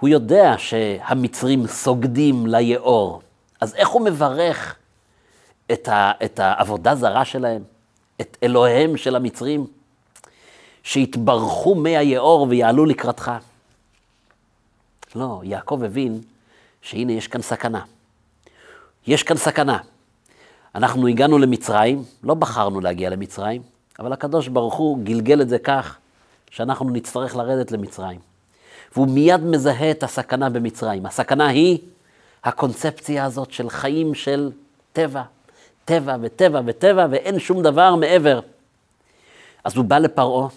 [0.00, 3.22] הוא יודע שהמצרים סוגדים ליאור,
[3.60, 4.76] אז איך הוא מברך
[5.72, 7.62] את, ה, את העבודה זרה שלהם,
[8.20, 9.66] את אלוהיהם של המצרים,
[10.82, 13.32] שיתברכו מי היאור ויעלו לקראתך?
[15.14, 16.20] לא, יעקב הבין
[16.82, 17.84] שהנה יש כאן סכנה.
[19.06, 19.78] יש כאן סכנה.
[20.74, 23.62] אנחנו הגענו למצרים, לא בחרנו להגיע למצרים,
[23.98, 25.96] אבל הקדוש ברוך הוא גלגל את זה כך
[26.50, 28.20] שאנחנו נצטרך לרדת למצרים.
[28.92, 31.06] והוא מיד מזהה את הסכנה במצרים.
[31.06, 31.78] הסכנה היא
[32.44, 34.50] הקונספציה הזאת של חיים של
[34.92, 35.22] טבע,
[35.84, 38.40] טבע וטבע וטבע, ואין שום דבר מעבר.
[39.64, 40.48] אז הוא בא לפרעה,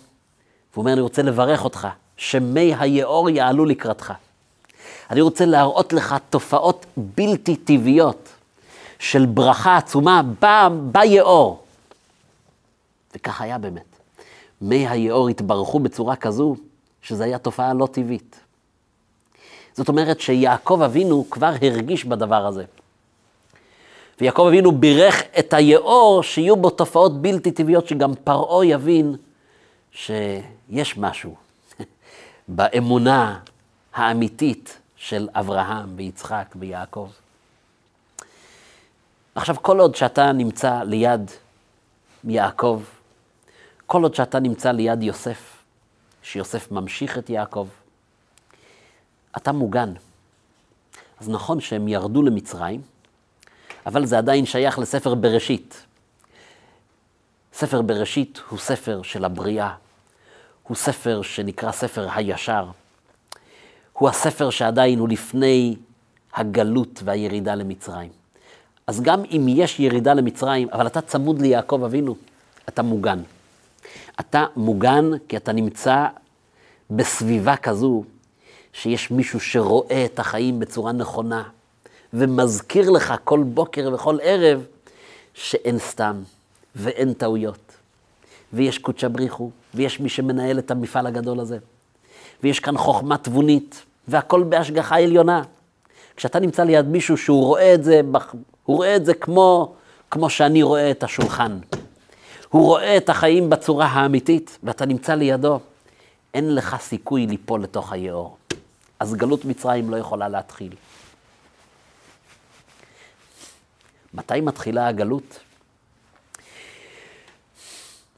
[0.73, 4.13] והוא אומר, אני רוצה לברך אותך, שמי היאור יעלו לקראתך.
[5.09, 8.32] אני רוצה להראות לך תופעות בלתי טבעיות
[9.03, 10.21] של ברכה עצומה
[10.91, 11.63] ביאור.
[13.15, 13.85] וכך היה באמת.
[14.61, 16.55] מי היאור התברכו בצורה כזו,
[17.01, 18.39] שזו הייתה תופעה לא טבעית.
[19.73, 22.65] זאת אומרת שיעקב אבינו כבר הרגיש בדבר הזה.
[24.21, 29.15] ויעקב אבינו בירך את היאור שיהיו בו תופעות בלתי טבעיות, שגם פרעה יבין
[29.91, 31.35] שיש משהו
[32.47, 33.39] באמונה
[33.93, 37.07] האמיתית של אברהם ויצחק ויעקב.
[39.35, 41.31] עכשיו, כל עוד שאתה נמצא ליד
[42.23, 42.81] יעקב,
[43.85, 45.63] כל עוד שאתה נמצא ליד יוסף,
[46.23, 47.67] שיוסף ממשיך את יעקב,
[49.37, 49.93] אתה מוגן.
[51.19, 52.81] אז נכון שהם ירדו למצרים,
[53.85, 55.85] אבל זה עדיין שייך לספר בראשית.
[57.53, 59.73] ספר בראשית הוא ספר של הבריאה,
[60.63, 62.65] הוא ספר שנקרא ספר הישר.
[63.93, 65.75] הוא הספר שעדיין הוא לפני
[66.33, 68.22] הגלות והירידה למצרים.
[68.87, 72.15] אז גם אם יש ירידה למצרים, אבל אתה צמוד ליעקב אבינו,
[72.69, 73.19] אתה מוגן.
[74.19, 76.05] אתה מוגן כי אתה נמצא
[76.89, 78.03] בסביבה כזו
[78.73, 81.43] שיש מישהו שרואה את החיים בצורה נכונה,
[82.13, 84.65] ומזכיר לך כל בוקר וכל ערב
[85.33, 86.21] שאין סתם
[86.75, 87.71] ואין טעויות,
[88.53, 91.57] ויש קודשא בריחו, ויש מי שמנהל את המפעל הגדול הזה,
[92.43, 95.41] ויש כאן חוכמה תבונית, והכל בהשגחה עליונה.
[96.15, 98.01] כשאתה נמצא ליד מישהו שהוא רואה את זה,
[98.63, 99.75] הוא רואה את זה כמו,
[100.11, 101.59] כמו שאני רואה את השולחן.
[102.49, 105.59] הוא רואה את החיים בצורה האמיתית, ואתה נמצא לידו,
[106.33, 108.37] אין לך סיכוי ליפול לתוך היאור.
[108.99, 110.75] אז גלות מצרים לא יכולה להתחיל.
[114.13, 115.39] מתי מתחילה הגלות?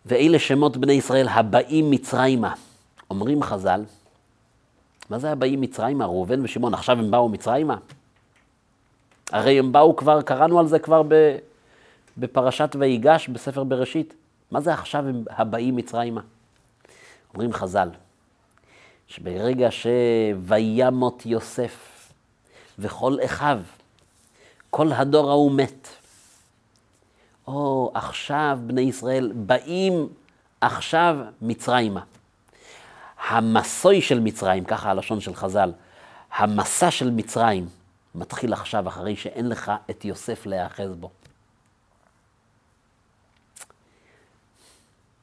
[0.05, 2.53] ואלה שמות בני ישראל הבאים מצרימה.
[3.09, 3.83] אומרים חז"ל,
[5.09, 6.05] מה זה הבאים מצרימה?
[6.05, 7.77] ראובן ושמעון, עכשיו הם באו מצרימה?
[9.35, 11.01] הרי הם באו כבר, קראנו על זה כבר
[12.17, 14.13] בפרשת ויגש בספר בראשית.
[14.51, 16.21] מה זה עכשיו הם הבאים מצרימה?
[17.33, 17.89] אומרים חז"ל,
[19.07, 22.09] שברגע שוימות יוסף
[22.79, 23.59] וכל אחיו,
[24.69, 25.87] כל הדור ההוא מת.
[27.47, 30.07] או, עכשיו בני ישראל באים
[30.61, 32.01] עכשיו מצרימה.
[33.27, 35.71] המסוי של מצרים, ככה הלשון של חז"ל,
[36.35, 37.67] המסע של מצרים
[38.15, 41.09] מתחיל עכשיו, אחרי שאין לך את יוסף להיאחז בו.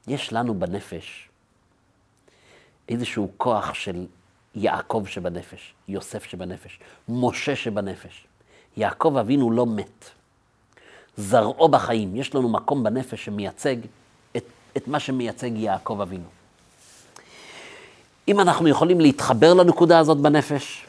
[0.06, 1.28] יש לנו בנפש
[2.88, 4.06] איזשהו כוח של
[4.54, 6.78] יעקב שבנפש, יוסף שבנפש,
[7.08, 8.26] משה שבנפש.
[8.76, 10.10] יעקב אבינו לא מת.
[11.16, 12.16] זרעו בחיים.
[12.16, 13.76] יש לנו מקום בנפש שמייצג
[14.36, 14.44] את,
[14.76, 16.24] את מה שמייצג יעקב אבינו.
[18.28, 20.86] אם אנחנו יכולים להתחבר לנקודה הזאת בנפש,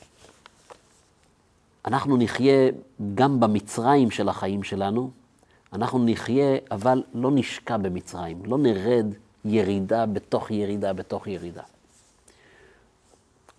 [1.85, 2.69] אנחנו נחיה
[3.15, 5.09] גם במצרים של החיים שלנו,
[5.73, 9.05] אנחנו נחיה, אבל לא נשקע במצרים, לא נרד
[9.45, 11.63] ירידה בתוך ירידה בתוך ירידה.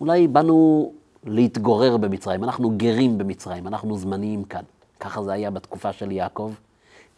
[0.01, 0.91] אולי באנו
[1.23, 4.63] להתגורר במצרים, אנחנו גרים במצרים, אנחנו זמניים כאן.
[4.99, 6.53] ככה זה היה בתקופה של יעקב,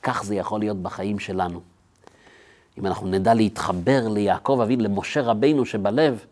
[0.04, 1.60] כך זה יכול להיות בחיים שלנו.
[2.78, 6.26] אם אנחנו נדע להתחבר ליעקב אבינו, למשה רבינו שבלב,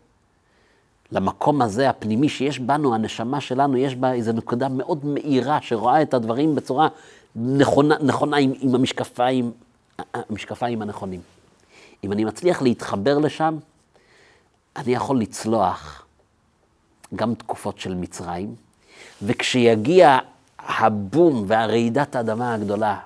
[1.12, 6.14] למקום הזה הפנימי שיש בנו, הנשמה שלנו, יש בה איזו נקודה מאוד מאירה שרואה את
[6.14, 6.88] הדברים בצורה
[7.36, 9.52] נכונה, נכונה עם, עם המשקפיים,
[10.14, 11.22] המשקפיים הנכונים.
[12.04, 13.58] אם אני מצליח להתחבר לשם,
[14.76, 16.06] אני יכול לצלוח
[17.16, 18.56] גם תקופות של מצרים,
[19.22, 20.18] וכשיגיע
[20.60, 23.00] הבום והרעידת האדמה הגדולה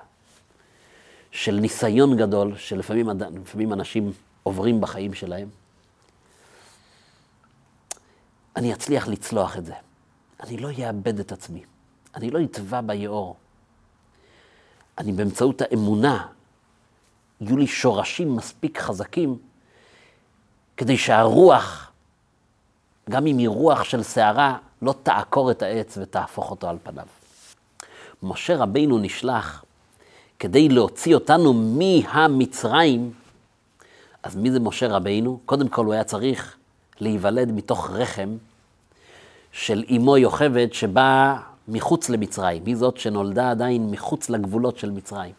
[1.30, 5.48] של ניסיון גדול, שלפעמים אנשים עוברים בחיים שלהם,
[8.60, 9.72] אני אצליח לצלוח את זה.
[10.40, 11.62] אני לא אאבד את עצמי,
[12.14, 13.36] אני לא אטבע ביאור.
[14.98, 16.26] אני באמצעות האמונה,
[17.40, 19.38] יהיו לי שורשים מספיק חזקים
[20.76, 21.92] כדי שהרוח,
[23.10, 27.06] גם אם היא רוח של סערה, לא תעקור את העץ ותהפוך אותו על פניו.
[28.22, 29.64] משה רבינו נשלח
[30.38, 33.12] כדי להוציא אותנו מהמצרים,
[34.22, 35.40] אז מי זה משה רבינו?
[35.46, 36.56] קודם כל הוא היה צריך
[37.00, 38.36] להיוולד מתוך רחם
[39.52, 41.36] של אמו יוכבד שבאה
[41.68, 42.62] מחוץ למצרים.
[42.66, 45.32] היא זאת שנולדה עדיין מחוץ לגבולות של מצרים.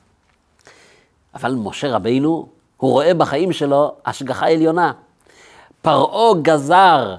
[1.33, 2.47] אבל משה רבינו,
[2.77, 4.91] הוא רואה בחיים שלו השגחה עליונה.
[5.81, 7.15] פרעה גזר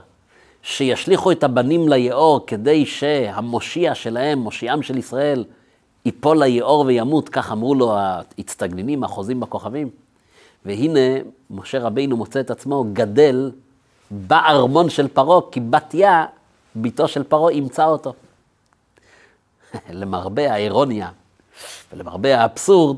[0.62, 5.44] שישליכו את הבנים ליאור כדי שהמושיע שלהם, מושיעם של ישראל,
[6.05, 9.90] ייפול ליאור וימות, כך אמרו לו האצטגנינים, החוזים בכוכבים.
[10.64, 11.00] והנה,
[11.50, 13.50] משה רבינו מוצא את עצמו גדל
[14.11, 16.24] בארמון של פרעה, כי בתיה,
[16.77, 18.15] בתו של פרעה, אימצה אותו.
[19.91, 21.11] למרבה האירוניה
[21.93, 22.97] ולמרבה האבסורד,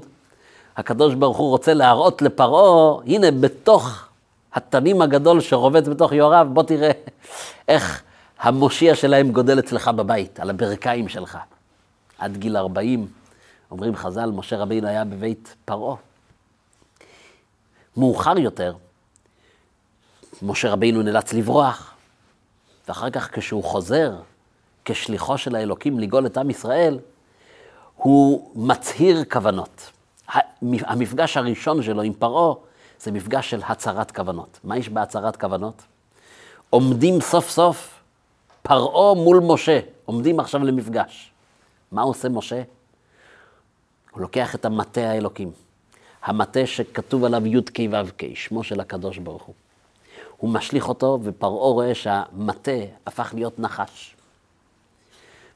[0.77, 4.09] הקדוש ברוך הוא רוצה להראות לפרעה, הנה בתוך
[4.53, 6.91] התנים הגדול שרובץ בתוך יואריו, בוא תראה
[7.69, 8.03] איך
[8.39, 11.39] המושיע שלהם גודל אצלך בבית, על הברכיים שלך.
[12.19, 13.07] עד גיל 40,
[13.71, 15.97] אומרים חז"ל, משה רבינו היה בבית פרעה.
[17.97, 18.75] מאוחר יותר,
[20.43, 21.94] משה רבינו נאלץ לברוח,
[22.89, 24.13] ואחר כך כשהוא חוזר
[24.85, 26.99] כשליחו של האלוקים לגאול את עם ישראל,
[27.97, 29.91] הוא מצהיר כוונות.
[30.63, 32.55] המפגש הראשון שלו עם פרעה
[33.01, 34.61] זה מפגש של הצהרת כוונות.
[34.65, 35.83] מה יש בהצהרת כוונות?
[36.71, 38.01] עומדים סוף סוף
[38.63, 41.33] פרעה מול משה, עומדים עכשיו למפגש.
[41.93, 42.63] מה עושה משה?
[44.11, 45.53] הוא לוקח את המטה האלוקים,
[46.23, 49.55] המטה שכתוב עליו י"ק ו"ק, שמו של הקדוש ברוך הוא.
[50.37, 52.71] הוא משליך אותו, ופרעה רואה שהמטה
[53.07, 54.15] הפך להיות נחש.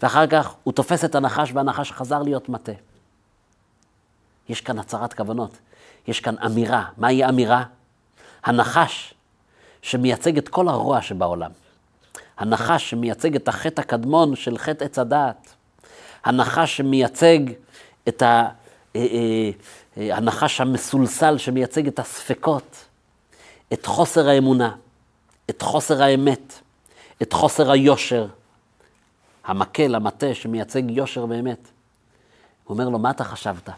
[0.03, 2.73] ואחר כך הוא תופס את הנחש, והנחש חזר להיות מטה.
[4.49, 5.51] יש כאן הצהרת כוונות,
[6.07, 6.85] יש כאן אמירה.
[6.97, 7.65] מהי האמירה?
[8.45, 9.15] הנחש
[9.83, 11.51] שמייצג את כל הרוע שבעולם.
[12.39, 15.55] הנחש שמייצג את החטא הקדמון של חטא עץ הדעת.
[16.25, 17.39] הנחש שמייצג
[18.09, 18.49] את ה...
[18.97, 19.51] אה, אה,
[19.99, 22.85] אה, הנחש המסולסל שמייצג את הספקות,
[23.73, 24.77] את חוסר האמונה,
[25.51, 26.53] את חוסר האמת,
[27.23, 28.27] את חוסר היושר.
[29.45, 31.69] המקל, המטה, שמייצג יושר ואמת.
[32.65, 33.69] הוא אומר לו, מה אתה חשבת?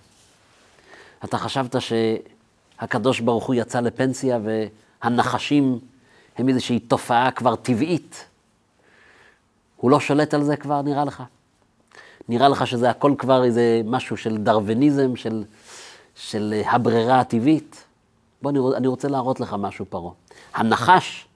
[1.24, 4.38] אתה חשבת שהקדוש ברוך הוא יצא לפנסיה
[5.02, 5.78] והנחשים
[6.38, 8.24] הם איזושהי תופעה כבר טבעית.
[9.76, 11.22] הוא לא שולט על זה כבר, נראה לך?
[12.28, 15.44] נראה לך שזה הכל כבר איזה משהו של דרווניזם, של,
[16.14, 17.84] של הברירה הטבעית?
[18.42, 20.12] בוא, אני, אני רוצה להראות לך משהו, פרעה.
[20.54, 21.26] הנחש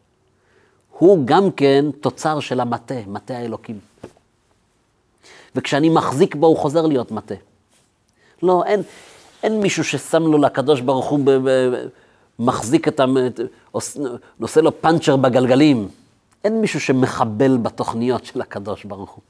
[0.91, 3.79] הוא גם כן תוצר של המטה, מטה האלוקים.
[5.55, 7.35] וכשאני מחזיק בו, הוא חוזר להיות מטה.
[8.43, 8.83] לא, אין,
[9.43, 11.75] אין מישהו ששם לו לקדוש ברוך הוא, ב, ב,
[12.39, 13.05] מחזיק את ה...
[14.41, 15.89] נושא לו פאנצ'ר בגלגלים.
[16.45, 19.23] אין מישהו שמחבל בתוכניות של הקדוש ברוך הוא.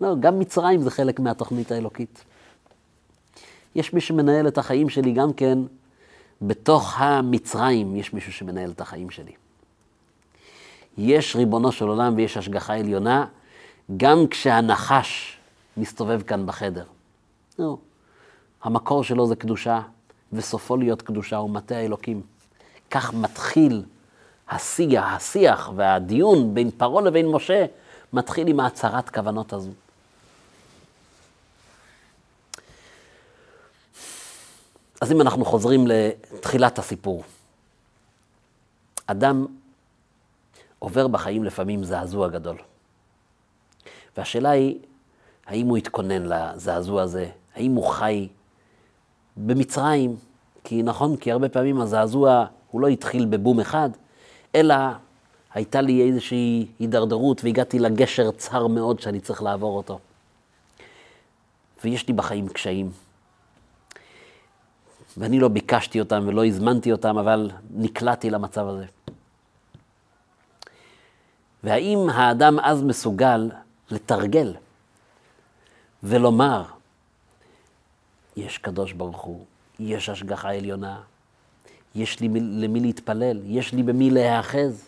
[0.00, 2.24] לא, גם מצרים זה חלק מהתוכנית האלוקית.
[3.74, 5.58] יש מי שמנהל את החיים שלי גם כן,
[6.42, 9.32] בתוך המצרים יש מישהו שמנהל את החיים שלי.
[10.98, 13.26] יש ריבונו של עולם ויש השגחה עליונה,
[13.96, 15.38] גם כשהנחש
[15.76, 16.84] מסתובב כאן בחדר.
[17.58, 17.76] לא,
[18.62, 19.80] המקור שלו זה קדושה,
[20.32, 22.22] וסופו להיות קדושה הוא מטה האלוקים.
[22.90, 23.82] כך מתחיל
[24.48, 27.66] השיח, השיח והדיון בין פרעה לבין משה,
[28.12, 29.70] מתחיל עם ההצהרת כוונות הזו.
[35.00, 37.24] אז אם אנחנו חוזרים לתחילת הסיפור,
[39.06, 39.46] אדם
[40.78, 42.56] עובר בחיים לפעמים זעזוע גדול.
[44.16, 44.78] והשאלה היא,
[45.46, 47.28] האם הוא התכונן לזעזוע הזה?
[47.54, 48.28] האם הוא חי
[49.36, 50.16] במצרים?
[50.64, 53.90] כי נכון, כי הרבה פעמים הזעזוע הוא לא התחיל בבום אחד,
[54.54, 54.74] אלא
[55.54, 59.98] הייתה לי איזושהי הידרדרות והגעתי לגשר צר מאוד שאני צריך לעבור אותו.
[61.84, 62.90] ויש לי בחיים קשיים.
[65.18, 68.84] ואני לא ביקשתי אותם ולא הזמנתי אותם, אבל נקלעתי למצב הזה.
[71.64, 73.50] והאם האדם אז מסוגל
[73.90, 74.54] לתרגל
[76.02, 76.64] ולומר,
[78.36, 79.44] יש קדוש ברוך הוא,
[79.78, 81.00] יש השגחה עליונה,
[81.94, 84.84] יש לי למי להתפלל, יש לי במי להיאחז.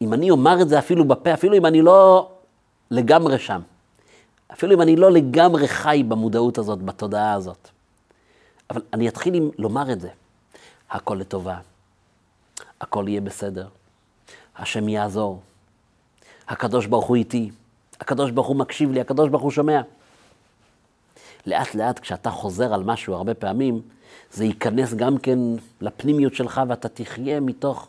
[0.00, 2.30] אם אני אומר את זה אפילו בפה, אפילו אם אני לא
[2.90, 3.60] לגמרי שם,
[4.52, 7.68] אפילו אם אני לא לגמרי חי במודעות הזאת, בתודעה הזאת,
[8.70, 10.08] אבל אני אתחיל עם לומר את זה,
[10.90, 11.58] הכל לטובה,
[12.80, 13.68] הכל יהיה בסדר,
[14.56, 15.40] השם יעזור,
[16.48, 17.50] הקדוש ברוך הוא איתי,
[18.00, 19.80] הקדוש ברוך הוא מקשיב לי, הקדוש ברוך הוא שומע.
[21.46, 23.80] לאט לאט כשאתה חוזר על משהו הרבה פעמים,
[24.32, 25.38] זה ייכנס גם כן
[25.80, 27.88] לפנימיות שלך ואתה תחיה מתוך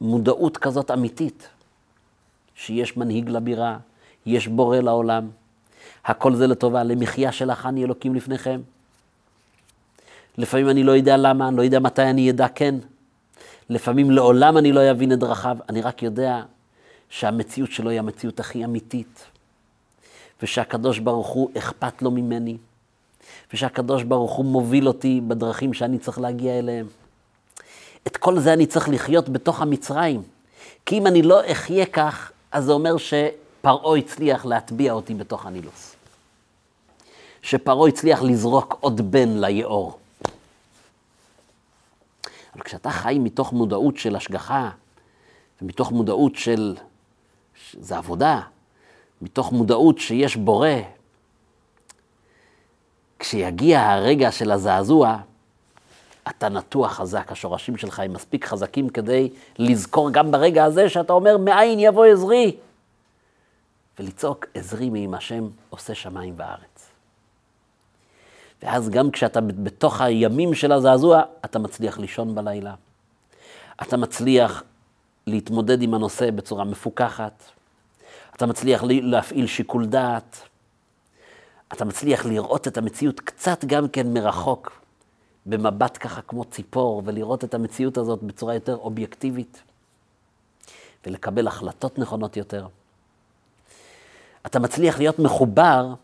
[0.00, 1.48] מודעות כזאת אמיתית,
[2.54, 3.78] שיש מנהיג לבירה,
[4.26, 5.28] יש בורא לעולם,
[6.04, 8.60] הכל זה לטובה, למחיה שלך אני אלוקים לפניכם.
[10.38, 12.74] לפעמים אני לא יודע למה, אני לא יודע מתי אני אדע כן.
[13.70, 16.42] לפעמים לעולם אני לא אבין את דרכיו, אני רק יודע
[17.08, 19.24] שהמציאות שלו היא המציאות הכי אמיתית.
[20.42, 22.56] ושהקדוש ברוך הוא אכפת לו ממני,
[23.52, 26.86] ושהקדוש ברוך הוא מוביל אותי בדרכים שאני צריך להגיע אליהם.
[28.06, 30.22] את כל זה אני צריך לחיות בתוך המצרים.
[30.86, 32.96] כי אם אני לא אחיה כך, אז זה אומר
[33.66, 35.96] שפרעה הצליח להטביע אותי בתוך הנילוס.
[37.42, 39.98] שפרעה הצליח לזרוק עוד בן ליאור.
[42.54, 44.70] אבל כשאתה חי מתוך מודעות של השגחה,
[45.62, 46.76] ומתוך מודעות של,
[47.72, 48.40] זה עבודה,
[49.22, 50.68] מתוך מודעות שיש בורא,
[53.18, 55.16] כשיגיע הרגע של הזעזוע,
[56.28, 61.38] אתה נטוע חזק, השורשים שלך הם מספיק חזקים כדי לזכור גם ברגע הזה שאתה אומר,
[61.38, 62.56] מאין יבוא עזרי?
[63.98, 66.90] ולצעוק, עזרי מעם השם עושה שמיים וארץ.
[68.62, 72.74] ואז גם כשאתה בתוך הימים של הזעזוע, אתה מצליח לישון בלילה.
[73.82, 74.62] אתה מצליח
[75.26, 77.42] להתמודד עם הנושא בצורה מפוקחת.
[78.36, 80.48] אתה מצליח להפעיל שיקול דעת.
[81.72, 84.80] אתה מצליח לראות את המציאות קצת גם כן מרחוק,
[85.46, 89.62] במבט ככה כמו ציפור, ולראות את המציאות הזאת בצורה יותר אובייקטיבית,
[91.06, 92.66] ולקבל החלטות נכונות יותר.
[94.46, 95.94] אתה מצליח להיות מחובר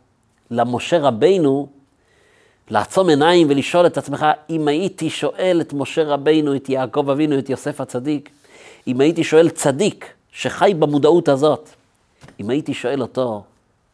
[0.51, 1.68] למשה רבינו,
[2.70, 7.51] לעצום עיניים ולשאול את עצמך, אם הייתי שואל את משה רבינו, את יעקב אבינו, את
[7.51, 8.30] יוסף הצדיק,
[8.86, 11.68] אם הייתי שואל צדיק שחי במודעות הזאת,
[12.40, 13.45] אם הייתי שואל אותו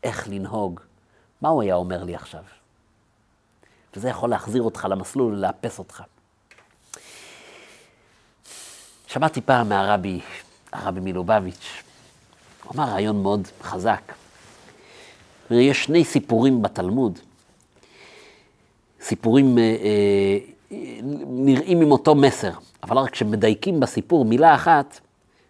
[0.03, 0.81] איך לנהוג
[1.43, 2.43] מה הוא היה אומר לי עכשיו?
[3.97, 6.03] וזה יכול להחזיר אותך למסלול ולאפס אותך.
[9.07, 10.21] שמעתי פעם מהרבי,
[10.73, 11.83] הרבי מלובביץ',
[12.65, 14.13] הוא אמר רעיון מאוד חזק.
[15.51, 17.19] יש שני סיפורים בתלמוד,
[19.01, 19.77] סיפורים אה,
[20.73, 20.79] אה,
[21.27, 22.51] נראים עם אותו מסר,
[22.83, 25.01] אבל רק כשמדייקים בסיפור מילה אחת,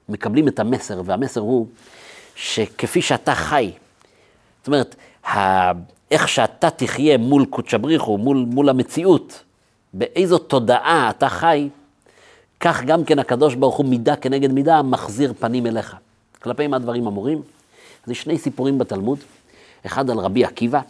[0.09, 1.66] מקבלים את המסר, והמסר הוא
[2.34, 3.72] שכפי שאתה חי,
[4.59, 4.96] זאת אומרת,
[6.11, 9.42] איך שאתה תחיה מול קודשא בריחו, מול, מול המציאות,
[9.94, 11.68] באיזו תודעה אתה חי,
[12.61, 15.96] כך גם כן הקדוש ברוך הוא מידה כנגד מידה מחזיר פנים אליך.
[16.42, 17.42] כלפי מה הדברים אמורים?
[18.05, 19.18] אז יש שני סיפורים בתלמוד,
[19.87, 20.81] אחד על רבי עקיבא,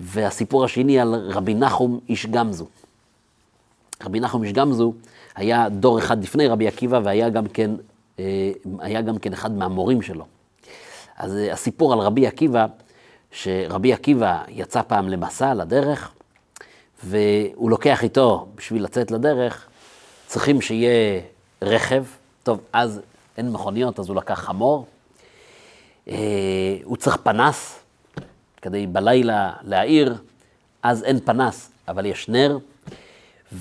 [0.00, 2.66] והסיפור השני על רבי נחום איש גמזו.
[4.04, 4.92] רבי נחום איש גמזו
[5.34, 7.70] היה דור אחד לפני רבי עקיבא והיה גם כן,
[8.18, 10.24] אה, היה גם כן אחד מהמורים שלו.
[11.16, 12.66] אז אה, הסיפור על רבי עקיבא,
[13.30, 16.12] שרבי עקיבא יצא פעם למסע, לדרך,
[17.04, 19.68] והוא לוקח איתו, בשביל לצאת לדרך,
[20.26, 21.20] צריכים שיהיה
[21.62, 22.04] רכב.
[22.42, 23.00] טוב, אז
[23.36, 24.86] אין מכוניות, אז הוא לקח חמור.
[26.08, 27.84] אה, הוא צריך פנס,
[28.62, 30.14] כדי בלילה להעיר,
[30.82, 32.58] אז אין פנס, אבל יש נר.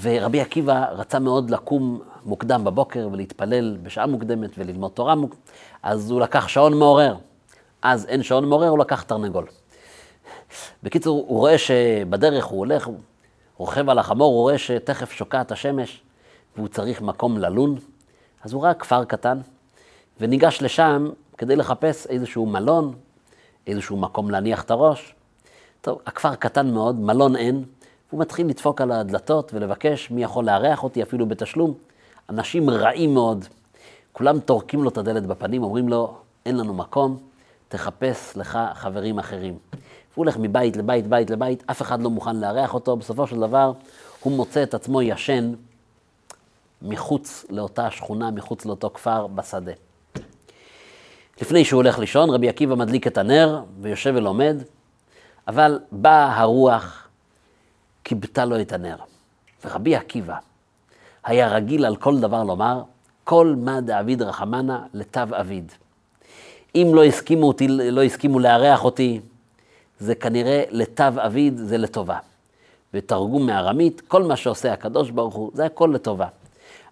[0.01, 5.51] ורבי עקיבא רצה מאוד לקום מוקדם בבוקר ולהתפלל בשעה מוקדמת וללמוד תורה מוקדמת,
[5.83, 7.15] אז הוא לקח שעון מעורר.
[7.81, 9.45] אז אין שעון מעורר, הוא לקח תרנגול.
[10.83, 12.97] בקיצור, הוא רואה שבדרך הוא הולך, הוא
[13.57, 16.01] רוכב על החמור, הוא רואה שתכף שוקעת השמש
[16.55, 17.75] והוא צריך מקום ללון.
[18.43, 19.39] אז הוא ראה כפר קטן
[20.19, 22.93] וניגש לשם כדי לחפש איזשהו מלון,
[23.67, 25.15] איזשהו מקום להניח את הראש.
[25.81, 27.63] טוב, הכפר קטן מאוד, מלון אין,
[28.09, 31.73] והוא מתחיל לדפוק על הדלתות ולבקש מי יכול לארח אותי אפילו בתשלום.
[32.29, 33.45] אנשים רעים מאוד,
[34.13, 36.15] כולם טורקים לו את הדלת בפנים, אומרים לו,
[36.45, 37.17] אין לנו מקום,
[37.69, 39.57] תחפש לך חברים אחרים.
[39.73, 43.71] הוא הולך מבית לבית, בית לבית, אף אחד לא מוכן לארח אותו, בסופו של דבר
[44.19, 45.53] הוא מוצא את עצמו ישן
[46.81, 49.71] מחוץ לאותה שכונה, מחוץ לאותו כפר, בשדה.
[51.41, 54.57] לפני שהוא הולך לישון, רבי עקיבא מדליק את הנר ויושב ולומד,
[55.47, 57.07] אבל באה הרוח,
[58.03, 58.95] כיבתה לו את הנר.
[59.65, 60.37] ורבי עקיבא
[61.23, 62.81] היה רגיל על כל דבר לומר,
[63.23, 65.71] כל מה דאביד רחמנה לתו אביד.
[66.75, 69.19] אם לא הסכימו, אותי, לא הסכימו לארח אותי,
[69.99, 72.17] זה כנראה לתו אביד, זה לטובה.
[72.93, 76.27] ותרגום מארמית, כל מה שעושה הקדוש ברוך הוא, זה הכל לטובה.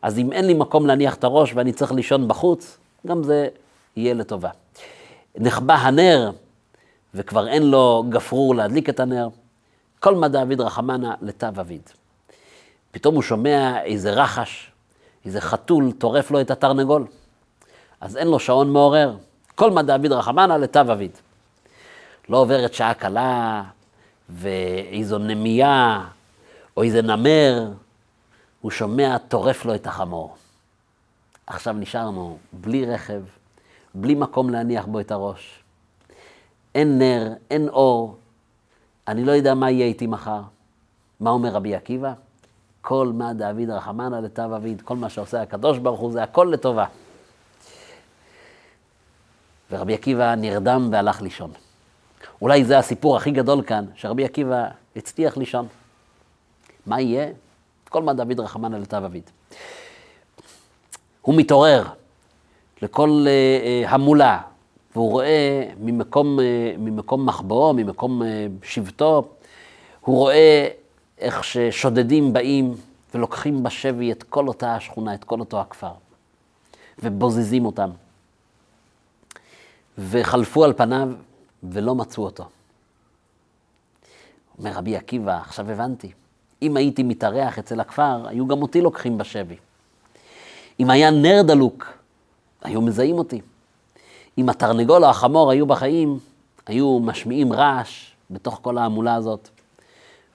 [0.02, 2.78] אז אם אין לי מקום להניח את הראש ואני צריך לישון בחוץ,
[3.08, 3.48] גם זה
[3.96, 4.50] יהיה לטובה.
[5.36, 6.32] נחבא הנר,
[7.14, 9.28] וכבר אין לו גפרור להדליק את הנר,
[10.00, 11.90] כל מה דאביד רחמנה לתו אביד.
[12.92, 14.72] פתאום הוא שומע איזה רחש,
[15.26, 17.06] איזה חתול טורף לו את התרנגול.
[18.02, 19.16] אז אין לו שעון מעורר.
[19.56, 21.12] כל מה דאביד רחמנה לתו אביד.
[22.30, 23.64] לא עוברת שעה קלה,
[24.30, 26.08] ואיזו נמייה,
[26.78, 27.72] או איזה נמר,
[28.62, 30.36] הוא שומע, טורף לו את החמור.
[31.48, 33.22] עכשיו נשארנו בלי רכב,
[33.96, 35.64] בלי מקום להניח בו את הראש.
[36.76, 38.18] אין נר, אין אור,
[39.08, 40.42] אני לא יודע מה יהיה איתי מחר.
[41.20, 42.14] מה אומר רבי עקיבא?
[42.82, 46.86] כל מה דאביד רחמנא לתו אביד, כל מה שעושה הקדוש ברוך הוא, זה הכל לטובה.
[49.72, 51.52] ורבי עקיבא נרדם והלך לישון.
[52.42, 55.68] אולי זה הסיפור הכי גדול כאן, שרבי עקיבא הצליח לישון.
[56.86, 57.28] מה יהיה?
[57.90, 59.30] כל מה דוד רחמנא לתו אביד.
[61.22, 61.84] הוא מתעורר
[62.86, 64.42] לכל uh, uh, המולה,
[64.96, 66.42] והוא רואה ממקום, uh,
[66.78, 68.22] ממקום מחבואו, ממקום
[68.64, 69.24] שבטו,
[70.02, 70.68] הוא רואה
[71.18, 72.74] איך ששודדים באים
[73.14, 75.92] ולוקחים בשבי את כל אותה השכונה, את כל אותו הכפר,
[77.04, 77.90] ובוזזים אותם.
[79.98, 81.10] וחלפו על פניו
[81.64, 82.46] ולא מצאו אותו.
[84.58, 86.12] אומר רבי עקיבא, עכשיו הבנתי.
[86.62, 89.56] אם הייתי מתארח אצל הכפר, היו גם אותי לוקחים בשבי.
[90.80, 91.94] אם היה נר דלוק,
[92.66, 93.42] היו מזהים אותי.
[94.38, 96.20] אם התרנגול או החמור היו בחיים,
[96.68, 99.50] היו משמיעים רעש בתוך כל ההמולה הזאת,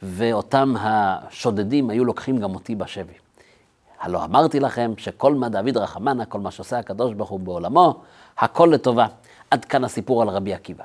[0.02, 3.12] ואותם השודדים היו לוקחים גם אותי בשבי.
[4.00, 8.00] הלא אמרתי לכם שכל מה דוד רחמנה, כל מה שעושה הקדוש ברוך הוא בעולמו,
[8.38, 9.06] הכל לטובה.
[9.50, 10.84] עד כאן הסיפור על רבי עקיבא.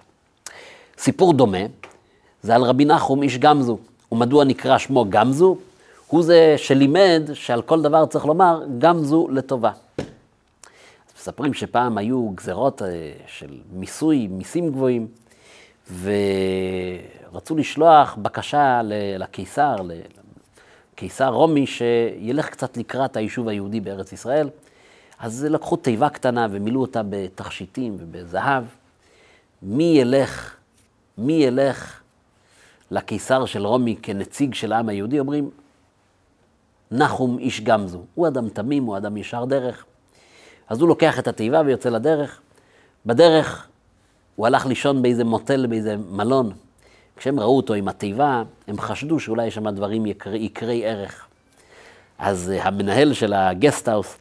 [0.98, 1.58] סיפור דומה
[2.42, 3.78] זה על רבי נחום איש גמזו.
[4.12, 5.58] ומדוע נקרא שמו גמזו?
[6.08, 9.72] הוא זה שלימד שעל כל דבר צריך לומר גמזו לטובה.
[11.26, 15.08] מספרים שפעם היו גזרות אה, של מיסוי, מיסים גבוהים,
[16.02, 18.82] ורצו לשלוח בקשה
[19.18, 19.76] לקיסר,
[20.94, 24.50] לקיסר רומי, שילך קצת לקראת היישוב היהודי בארץ ישראל.
[25.20, 28.64] אז לקחו תיבה קטנה ומילאו אותה בתכשיטים ובזהב.
[29.62, 30.56] מי ילך,
[31.18, 32.02] מי ילך
[32.92, 35.50] לקיסר של רומי כנציג של העם היהודי, אומרים,
[36.92, 38.04] נחום איש גמזו.
[38.16, 39.86] הוא אדם תמים, הוא אדם ישר דרך.
[40.70, 42.42] אז הוא לוקח את התיבה ויוצא לדרך.
[43.06, 43.68] בדרך
[44.36, 46.52] הוא הלך לישון באיזה מוטל, באיזה מלון.
[47.18, 51.26] כשהם ראו אותו עם התיבה, הם חשדו שאולי יש שם דברים יקרי, יקרי ערך.
[52.20, 54.18] אז uh, המנהל של ה guesthouse,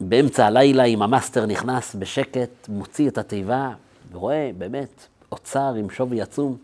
[0.00, 3.70] באמצע הלילה עם ה master נכנס בשקט, מוציא את התיבה,
[4.12, 6.56] ורואה באמת אוצר עם שווי עצום.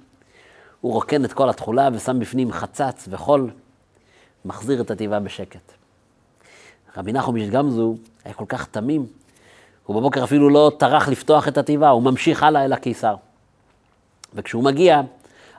[0.81, 3.51] הוא רוקן את כל התכולה ושם בפנים חצץ וחול,
[4.45, 5.78] מחזיר את התיבה בשקט.
[6.99, 7.95] רבי נחום איש גמזו
[8.25, 9.07] היה כל כך תמים,
[9.87, 13.15] הוא בבוקר אפילו לא טרח לפתוח את התיבה, הוא ממשיך הלאה אל הקיסר.
[14.35, 15.01] וכשהוא מגיע,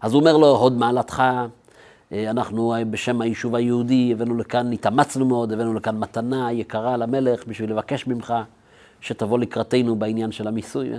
[0.02, 1.24] אז הוא אומר לו, הוד מעלתך,
[2.12, 7.48] אה, אנחנו אה, בשם היישוב היהודי הבאנו לכאן, התאמצנו מאוד, הבאנו לכאן מתנה יקרה למלך
[7.48, 8.34] בשביל לבקש ממך
[9.02, 10.90] שתבוא לקראתנו בעניין של המיסוי.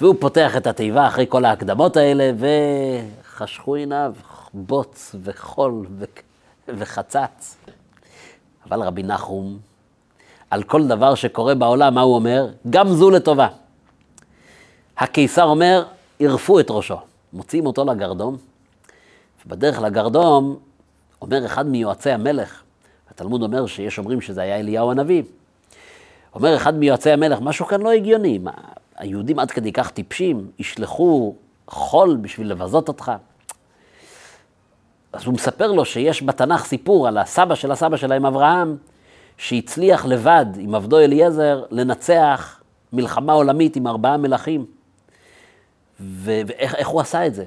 [0.00, 4.14] והוא פותח את התיבה אחרי כל ההקדמות האלה, וחשכו עיניו
[4.54, 6.04] בוץ וחול ו...
[6.68, 7.56] וחצץ.
[8.68, 9.58] אבל רבי נחום,
[10.50, 12.48] על כל דבר שקורה בעולם, מה הוא אומר?
[12.70, 13.48] גם זו לטובה.
[14.98, 15.84] הקיסר אומר,
[16.20, 16.96] ערפו את ראשו.
[17.32, 18.36] מוציאים אותו לגרדום,
[19.46, 20.56] ובדרך לגרדום
[21.22, 22.62] אומר אחד מיועצי המלך,
[23.10, 25.22] התלמוד אומר שיש אומרים שזה היה אליהו הנביא,
[26.34, 28.50] אומר אחד מיועצי המלך, משהו כאן לא הגיוני, מה,
[28.96, 31.34] היהודים עד כדי כך טיפשים, ישלחו
[31.68, 33.12] חול בשביל לבזות אותך.
[35.14, 38.76] אז הוא מספר לו שיש בתנ"ך סיפור על הסבא של הסבא שלהם, אברהם,
[39.36, 42.60] שהצליח לבד עם עבדו אליעזר לנצח
[42.92, 44.66] מלחמה עולמית עם ארבעה מלכים.
[46.00, 47.44] ואיך הוא עשה את זה?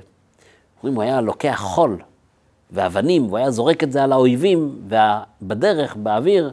[0.78, 1.97] אומרים, הוא היה לוקח חול
[2.72, 6.51] ואבנים, הוא היה זורק את זה על האויבים, ובדרך, באוויר,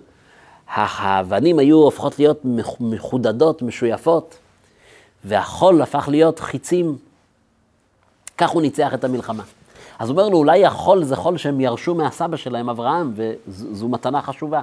[0.69, 2.41] האבנים היו הופכות להיות
[2.81, 4.37] מחודדות, משויפות,
[5.25, 6.99] והחול הפך להיות חיצים.
[8.39, 9.43] כך הוא ניצח את המלחמה.
[9.99, 14.23] אז הוא אומר לו, אולי החול זה חול שהם ירשו מהסבא שלהם, אברהם, וזו מתנה
[14.23, 14.63] חשובה.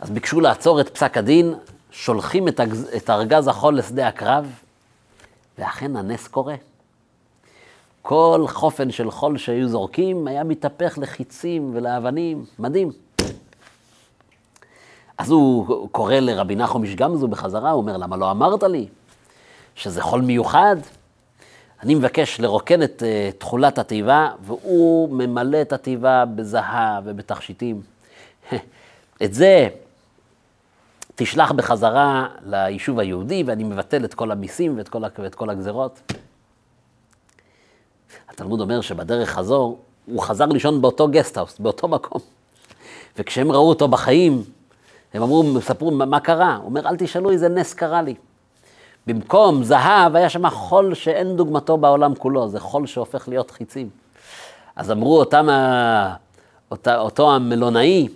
[0.00, 1.54] אז ביקשו לעצור את פסק הדין,
[1.90, 4.52] שולחים את, הגז, את ארגז החול לשדה הקרב,
[5.58, 6.54] ואכן הנס קורה.
[8.02, 12.92] כל חופן של חול שהיו זורקים היה מתהפך לחיצים ולאבנים, מדהים.
[15.18, 18.86] אז הוא קורא לרבי נחום איש גמזו בחזרה, הוא אומר, למה לא אמרת לי
[19.74, 20.76] שזה חול מיוחד?
[21.82, 27.80] אני מבקש לרוקן את uh, תכולת התיבה, והוא ממלא את התיבה בזהב ובתכשיטים.
[29.24, 29.68] את זה
[31.14, 34.78] תשלח בחזרה ליישוב היהודי, ואני מבטל את כל המיסים
[35.18, 36.12] ואת כל, הגזרות.
[38.28, 42.20] התלמוד אומר שבדרך חזור, הוא חזר לישון באותו guesthouse, באותו מקום.
[43.18, 44.42] וכשהם ראו אותו בחיים,
[45.14, 46.56] הם אמרו, ספרו מה קרה.
[46.56, 48.14] הוא אומר, אל תשאלו איזה נס קרה לי.
[49.06, 53.90] במקום זהב היה שם חול שאין דוגמתו בעולם כולו, זה חול שהופך להיות חיצים.
[54.76, 55.48] אז אמרו אותם,
[56.70, 58.08] אותה, אותו המלונאי,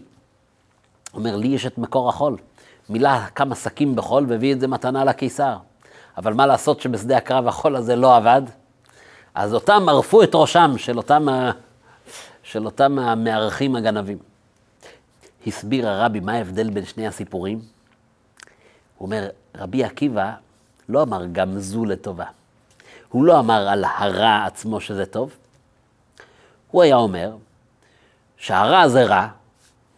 [1.15, 2.37] אומר, לי יש את מקור החול.
[2.89, 5.57] מילא כמה שקים בחול והביא את זה מתנה לקיסר.
[6.17, 8.43] אבל מה לעשות שבשדה הקרב החול הזה לא עבד?
[9.35, 11.29] אז אותם ערפו את ראשם של אותם,
[12.43, 14.19] של אותם המארחים הגנבים.
[15.47, 17.61] הסביר הרבי מה ההבדל בין שני הסיפורים.
[18.99, 20.33] הוא אומר, רבי עקיבא
[20.89, 22.25] לא אמר גם זו לטובה.
[23.09, 25.31] הוא לא אמר על הרע עצמו שזה טוב.
[26.71, 27.37] הוא היה אומר
[28.37, 29.29] שהרע זה רע,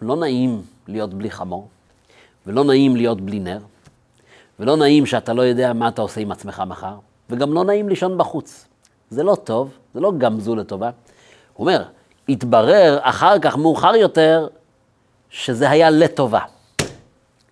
[0.03, 1.69] לא נעים להיות בלי חמור,
[2.47, 3.59] ולא נעים להיות בלי נר,
[4.61, 6.95] ולא נעים שאתה לא יודע מה אתה עושה עם עצמך מחר,
[7.31, 8.67] וגם לא נעים לישון בחוץ.
[9.11, 10.91] זה לא טוב, זה לא גמזו לטובה.
[11.55, 11.83] הוא אומר,
[12.29, 14.49] התברר אחר כך, מאוחר יותר,
[15.31, 16.41] שזה היה לטובה.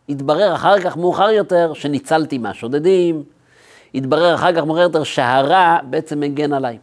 [0.09, 3.25] התברר אחר כך, מאוחר יותר, שניצלתי מהשודדים,
[3.95, 6.79] התברר אחר כך, מאוחר יותר, שהרע בעצם מגן עליי.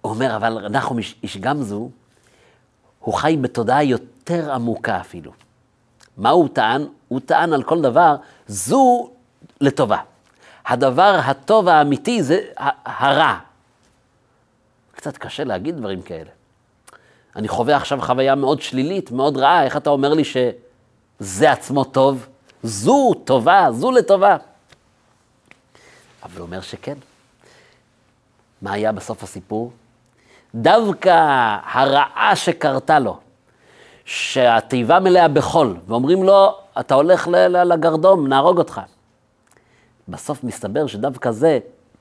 [0.00, 0.66] הוא אומר, אבל
[0.98, 1.90] איש, איש גמזו,
[3.00, 5.32] הוא חי בתודעה יותר עמוקה אפילו.
[6.16, 6.86] מה הוא טען?
[7.08, 9.10] הוא טען על כל דבר, זו
[9.60, 9.98] לטובה.
[10.66, 12.40] הדבר הטוב האמיתי זה
[12.84, 13.38] הרע.
[14.92, 16.30] קצת קשה להגיד דברים כאלה.
[17.36, 22.26] אני חווה עכשיו חוויה מאוד שלילית, מאוד רעה, איך אתה אומר לי שזה עצמו טוב?
[22.62, 24.36] זו טובה, זו לטובה.
[26.22, 26.94] אבל הוא אומר שכן.
[28.62, 29.72] מה היה בסוף הסיפור?
[30.54, 31.10] דווקא
[31.64, 33.18] הרעה שקרתה לו,
[34.04, 37.28] שהתיבה מלאה בחול, ואומרים לו, אתה הולך
[37.64, 38.80] לגרדום, נהרוג אותך.
[40.08, 41.58] בסוף מסתבר שדווקא זה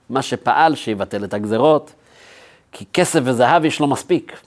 [0.09, 1.93] מה שפעל שיבטל את הגזרות,
[2.71, 4.41] כי כסף וזהב יש לו מספיק.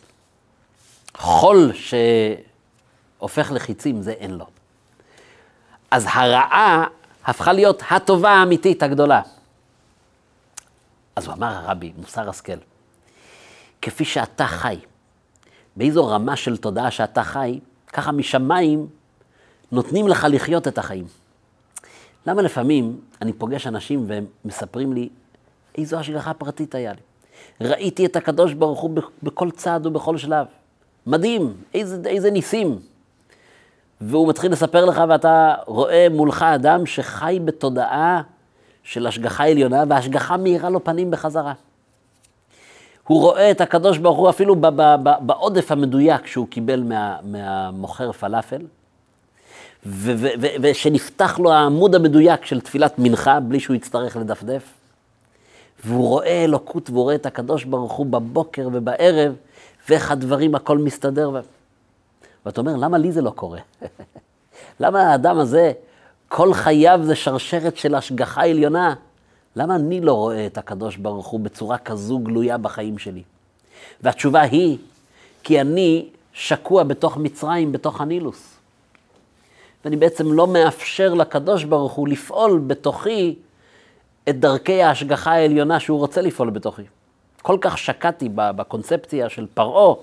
[1.17, 4.47] חול שהופך לחיצים, זה אין לו.
[5.91, 6.87] אז הרעה
[7.25, 9.23] הפכה להיות הטובה האמיתית הגדולה.
[11.17, 12.59] אז הוא אמר הרבי, מוסר השכל,
[13.83, 14.77] כפי שאתה חי,
[15.77, 17.61] באיזו רמה של תודעה שאתה חי,
[17.93, 18.87] ככה משמיים
[19.73, 21.07] נותנים לך לחיות את החיים.
[22.27, 25.09] למה לפעמים אני פוגש אנשים והם מספרים לי,
[25.79, 27.01] איזו השגחה פרטית היה לי.
[27.69, 28.91] ראיתי את הקדוש ברוך הוא
[29.23, 30.47] בכל צעד ובכל שלב.
[31.07, 32.79] מדהים, איזה, איזה ניסים.
[34.01, 38.23] והוא מתחיל לספר לך ואתה רואה מולך אדם שחי בתודעה
[38.83, 41.53] של השגחה עליונה, והשגחה מאירה לו פנים בחזרה.
[43.07, 44.57] הוא רואה את הקדוש ברוך הוא אפילו
[45.21, 48.61] בעודף המדויק שהוא קיבל מה, מהמוכר פלאפל,
[50.61, 54.63] ושנפתח לו העמוד המדויק של תפילת מנחה בלי שהוא יצטרך לדפדף.
[55.85, 59.35] והוא רואה אלוקות והוא רואה את הקדוש ברוך הוא בבוקר ובערב,
[59.89, 61.31] ואיך הדברים, הכל מסתדר.
[61.31, 61.41] ו...
[62.47, 63.61] ואתה אומר, למה לי זה לא קורה?
[64.81, 65.73] למה האדם הזה,
[66.29, 68.95] כל חייו זה שרשרת של השגחה עליונה?
[69.57, 73.23] למה אני לא רואה את הקדוש ברוך הוא בצורה כזו גלויה בחיים שלי?
[74.01, 74.79] והתשובה היא,
[75.43, 78.55] כי אני שקוע בתוך מצרים, בתוך הנילוס.
[79.85, 83.35] ואני בעצם לא מאפשר לקדוש ברוך הוא לפעול בתוכי
[84.29, 86.83] את דרכי ההשגחה העליונה שהוא רוצה לפעול בתוכי.
[87.45, 89.95] כל כך שקעתי בקונספציה של פרעה,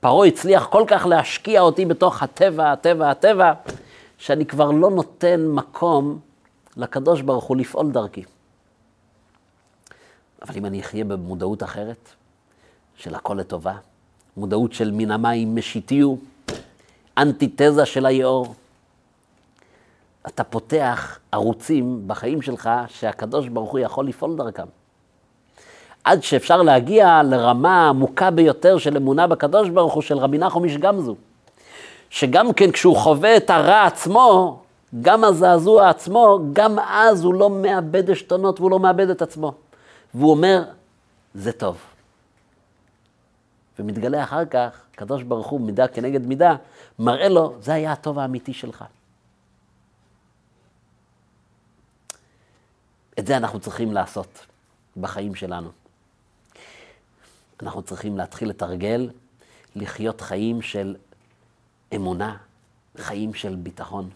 [0.00, 3.52] פרעה הצליח כל כך להשקיע אותי בתוך הטבע, הטבע, הטבע,
[4.18, 6.18] שאני כבר לא נותן מקום
[6.76, 8.24] לקדוש ברוך הוא לפעול דרכי.
[10.42, 12.08] אבל אם אני אחיה במודעות אחרת,
[12.96, 13.74] של הכל לטובה,
[14.36, 16.14] מודעות של מן המים משיתיו,
[17.18, 18.54] אנטיתזה של היאור,
[20.26, 24.79] אתה פותח ערוצים בחיים שלך שהקדוש ברוך הוא יכול לפעול דרכם.
[26.04, 30.76] עד שאפשר להגיע לרמה עמוקה ביותר של אמונה בקדוש ברוך הוא, של רבי נחום איש
[30.76, 31.16] גמזו.
[32.10, 34.60] שגם כן כשהוא חווה את הרע עצמו,
[35.02, 39.54] גם הזעזוע עצמו, גם אז הוא לא מאבד עשתונות והוא לא מאבד את עצמו.
[40.14, 40.62] והוא אומר,
[41.34, 41.78] זה טוב.
[43.78, 46.56] ומתגלה אחר כך, הקדוש ברוך הוא, מידה כנגד מידה,
[46.98, 48.84] מראה לו, זה היה הטוב האמיתי שלך.
[53.18, 54.46] את זה אנחנו צריכים לעשות
[54.96, 55.79] בחיים שלנו.
[57.62, 59.10] אנחנו צריכים להתחיל לתרגל,
[59.76, 60.96] לחיות חיים של
[61.94, 62.36] אמונה,
[62.96, 64.10] חיים של ביטחון,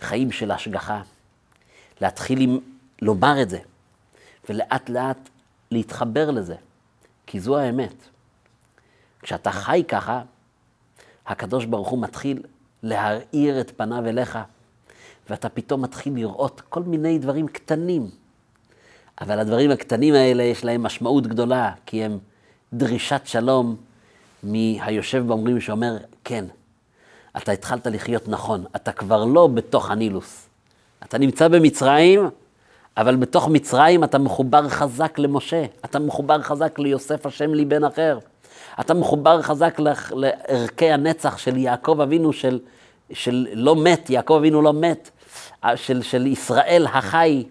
[0.00, 1.02] חיים של השגחה.
[2.00, 2.58] להתחיל עם
[3.02, 3.58] לומר את זה,
[4.48, 5.28] ולאט לאט
[5.70, 6.56] להתחבר לזה,
[7.26, 7.94] כי זו האמת.
[9.22, 10.22] כשאתה חי ככה,
[11.26, 12.42] הקדוש ברוך הוא מתחיל
[12.82, 14.38] להאיר את פניו אליך.
[15.30, 18.10] ואתה פתאום מתחיל לראות כל מיני דברים קטנים.
[19.20, 22.18] אבל הדברים הקטנים האלה יש להם משמעות גדולה, כי הם
[22.72, 23.76] דרישת שלום
[24.42, 26.44] מהיושב באומרים שאומר, כן,
[27.36, 30.46] אתה התחלת לחיות נכון, אתה כבר לא בתוך הנילוס.
[31.02, 32.30] אתה נמצא במצרים,
[32.96, 38.18] אבל בתוך מצרים אתה מחובר חזק למשה, אתה מחובר חזק ליוסף השם לי בן אחר.
[38.80, 39.78] אתה מחובר חזק
[40.10, 42.58] לערכי הנצח של יעקב אבינו, של,
[43.12, 45.10] של לא מת, יעקב אבינו לא מת,
[45.74, 47.44] של, של ישראל החי.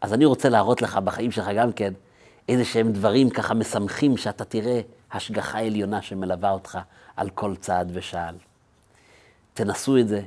[0.00, 1.92] אז אני רוצה להראות לך בחיים שלך גם כן
[2.48, 4.80] איזה שהם דברים ככה משמחים, שאתה תראה
[5.12, 6.78] השגחה עליונה שמלווה אותך
[7.16, 8.34] על כל צעד ושעל.
[9.54, 10.22] תנסו את זה,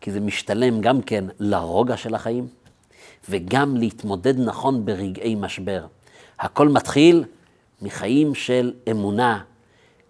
[0.00, 2.48] כי זה משתלם גם כן לרוגע של החיים,
[3.28, 5.86] וגם להתמודד נכון ברגעי משבר.
[6.38, 7.24] הכל מתחיל
[7.82, 9.42] מחיים של אמונה.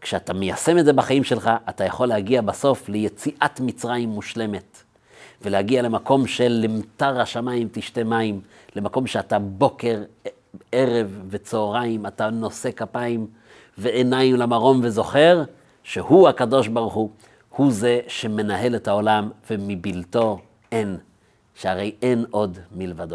[0.00, 4.82] כשאתה מיישם את זה בחיים שלך, אתה יכול להגיע בסוף ליציאת מצרים מושלמת.
[5.42, 8.40] ולהגיע למקום של למטר השמיים תשתה מים,
[8.76, 10.02] למקום שאתה בוקר,
[10.72, 13.26] ערב וצהריים, אתה נושא כפיים
[13.78, 15.42] ועיניים למרום וזוכר
[15.82, 17.10] שהוא הקדוש ברוך הוא,
[17.48, 20.38] הוא זה שמנהל את העולם ומבלתו
[20.72, 20.96] אין,
[21.54, 23.12] שהרי אין עוד מלבדו.